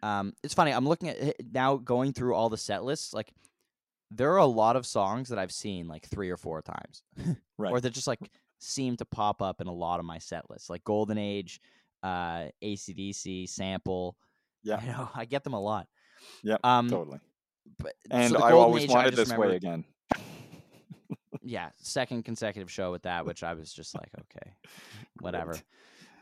[0.02, 0.72] Um, it's funny.
[0.72, 3.14] I'm looking at it now, going through all the set lists.
[3.14, 3.32] Like,
[4.10, 7.02] there are a lot of songs that I've seen like three or four times,
[7.58, 7.72] Right.
[7.72, 8.20] or that just like
[8.58, 11.60] seem to pop up in a lot of my set lists, like Golden Age,
[12.02, 14.16] uh, ACDC, Sample.
[14.62, 14.80] Yeah.
[14.82, 15.86] You know, I get them a lot.
[16.42, 17.20] Yep, Um, totally.
[17.78, 19.84] but, And so I always Age, I wanted just this way again.
[21.42, 24.52] Yeah, second consecutive show with that, which I was just like, okay,
[25.20, 25.56] whatever.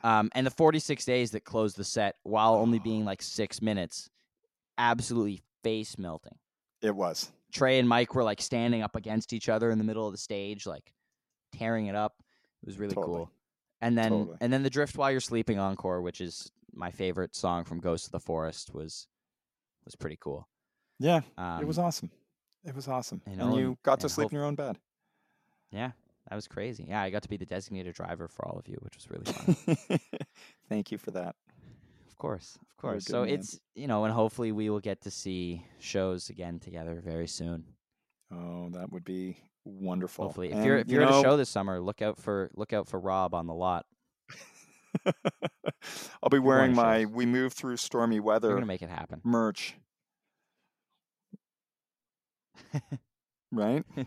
[0.02, 4.10] Um, and the 46 days that closed the set, while only being like six minutes,
[4.76, 6.36] absolutely face melting.
[6.82, 7.30] It was.
[7.54, 10.18] Trey and Mike were like standing up against each other in the middle of the
[10.18, 10.92] stage, like
[11.56, 12.14] tearing it up.
[12.62, 13.16] It was really Totally.
[13.18, 13.30] cool.
[13.80, 14.36] And then Totally.
[14.40, 18.06] and then the Drift While You're Sleeping encore, which is my favorite song from Ghost
[18.06, 19.06] of the Forest, was
[19.84, 20.48] was pretty cool.
[20.98, 22.10] Yeah, Um, it was awesome.
[22.64, 23.20] It was awesome.
[23.26, 24.78] and know, you and- got to sleep hope- in your own bed.
[25.70, 25.90] Yeah,
[26.28, 26.84] that was crazy.
[26.88, 29.24] Yeah, I got to be the designated driver for all of you, which was really
[29.30, 29.98] fun.
[30.68, 31.36] Thank you for that.
[32.14, 33.06] Of course, of course.
[33.06, 33.34] So man.
[33.34, 37.64] it's you know, and hopefully we will get to see shows again together very soon.
[38.32, 40.26] Oh, that would be wonderful.
[40.26, 42.72] Hopefully, if you're if you you're at a show this summer, look out for look
[42.72, 43.84] out for Rob on the lot.
[46.22, 47.08] I'll be wearing my shows.
[47.08, 49.20] "We Move Through Stormy Weather." We're Weather" gonna make it happen.
[49.24, 49.74] merch.
[53.50, 53.84] Right.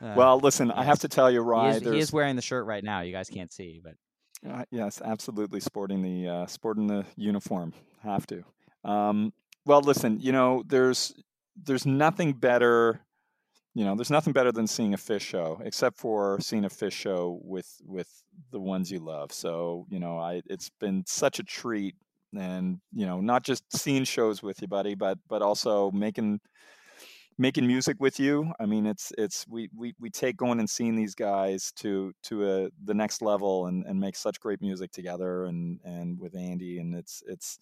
[0.00, 1.70] Uh, well, listen, I have to tell you, he Rye.
[1.70, 3.00] is, he is wearing the shirt right now.
[3.00, 3.94] You guys can't see, but
[4.46, 5.60] Uh, yes, absolutely.
[5.60, 7.72] Sporting the uh, sporting the uniform,
[8.02, 8.44] have to.
[8.84, 9.32] Um,
[9.66, 11.14] well, listen, you know, there's
[11.56, 13.00] there's nothing better.
[13.74, 16.92] You know, there's nothing better than seeing a Phish show, except for seeing a Phish
[16.92, 18.08] show with with
[18.52, 19.32] the ones you love.
[19.32, 21.96] So, you know, I it's been such a treat,
[22.36, 26.40] and you know, not just seeing shows with you, buddy, but but also making
[27.38, 28.52] making music with you.
[28.58, 32.50] I mean, it's it's we we we take going and seeing these guys to to
[32.50, 36.78] a, the next level and and make such great music together and and with Andy
[36.78, 37.58] and it's it's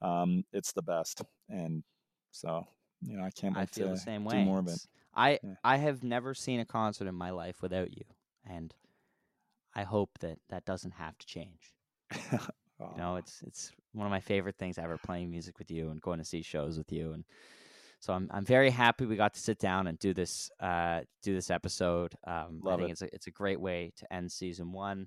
[0.00, 1.22] um it's the best.
[1.48, 1.82] And
[2.30, 2.66] so,
[3.02, 4.44] you know, I can't wait I feel to the same way.
[4.44, 4.78] more of it.
[5.14, 5.54] I Yeah.
[5.64, 8.04] I have never seen a concert in my life without you,
[8.48, 8.72] and
[9.74, 11.74] I hope that that doesn't have to change.
[12.80, 16.00] You know, it's it's one of my favorite things ever playing music with you and
[16.00, 17.24] going to see shows with you and
[18.00, 21.34] so I'm I'm very happy we got to sit down and do this uh do
[21.34, 22.14] this episode.
[22.26, 22.92] Um I think it.
[22.92, 25.06] it's a it's a great way to end season 1.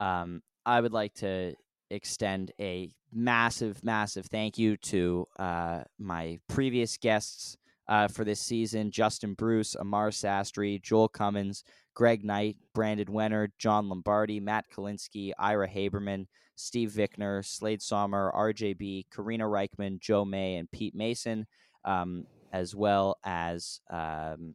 [0.00, 1.54] Um I would like to
[1.90, 7.56] extend a massive massive thank you to uh my previous guests
[7.88, 11.62] uh, for this season Justin Bruce, Amar Sastry, Joel Cummins,
[11.94, 19.06] Greg Knight, Brandon Wenner, John Lombardi, Matt Kalinsky, Ira Haberman, Steve Vickner, Slade Sommer, RJB,
[19.14, 21.46] Karina Rykman, Joe May, and Pete Mason,
[21.86, 24.54] um, as well as um,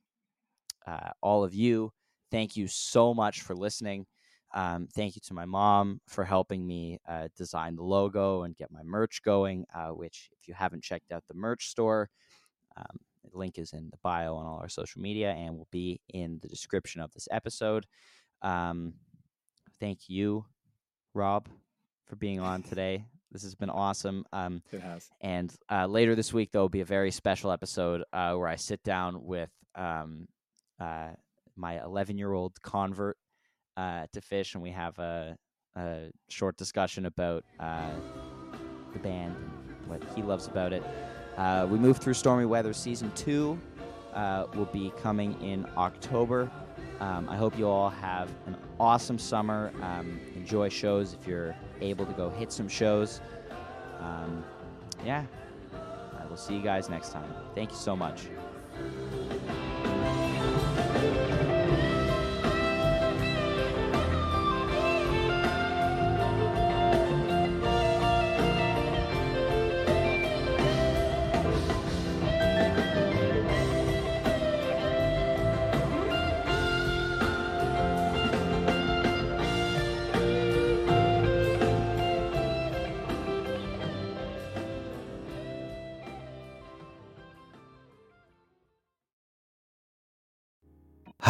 [0.86, 1.92] uh, all of you.
[2.32, 4.06] Thank you so much for listening.
[4.54, 8.72] Um, thank you to my mom for helping me uh, design the logo and get
[8.72, 12.10] my merch going, uh, which, if you haven't checked out the merch store,
[12.78, 12.98] um,
[13.32, 16.40] the link is in the bio on all our social media and will be in
[16.42, 17.86] the description of this episode.
[18.42, 18.94] Um,
[19.80, 20.46] thank you,
[21.14, 21.48] Rob,
[22.06, 23.06] for being on today.
[23.32, 24.26] This has been awesome.
[24.34, 25.10] Um, It has.
[25.22, 28.58] and uh, later this week, there will be a very special episode uh, where I
[28.58, 30.28] sit down with um,
[30.80, 31.12] uh,
[31.56, 33.18] my 11 year old convert
[33.78, 35.38] uh, to Phish, and we have a,
[35.76, 37.92] a short discussion about uh,
[38.94, 40.84] the band and what he loves about it.
[41.38, 43.58] Uh, we moved through Stormy Weather season two.
[44.14, 46.52] Uh, will be coming in October.
[47.02, 49.72] Um, I hope you all have an awesome summer.
[49.82, 53.22] Um, enjoy shows if you're able to go hit some shows.
[54.00, 54.44] Um,
[55.04, 55.26] yeah,
[55.74, 57.34] I will see you guys next time.
[57.56, 58.28] Thank you so much.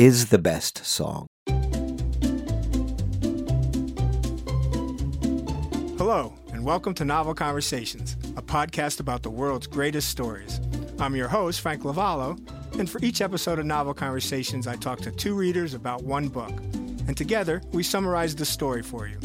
[0.00, 1.26] is the best song.
[5.98, 10.58] Hello, and welcome to Novel Conversations, a podcast about the world's greatest stories.
[10.98, 12.38] I'm your host, Frank Lavallo,
[12.78, 16.58] and for each episode of Novel Conversations, I talk to two readers about one book.
[17.06, 19.18] And together, we summarize the story for you.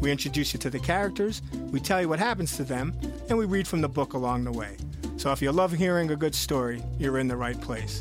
[0.00, 2.94] We introduce you to the characters, we tell you what happens to them,
[3.28, 4.76] and we read from the book along the way.
[5.20, 8.00] So if you love hearing a good story, you're in the right place.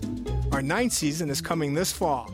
[0.53, 2.31] Our ninth season is coming this fall.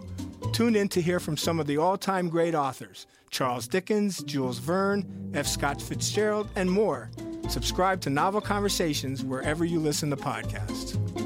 [0.53, 4.59] Tune in to hear from some of the all time great authors Charles Dickens, Jules
[4.59, 5.47] Verne, F.
[5.47, 7.09] Scott Fitzgerald, and more.
[7.49, 11.24] Subscribe to Novel Conversations wherever you listen to podcasts.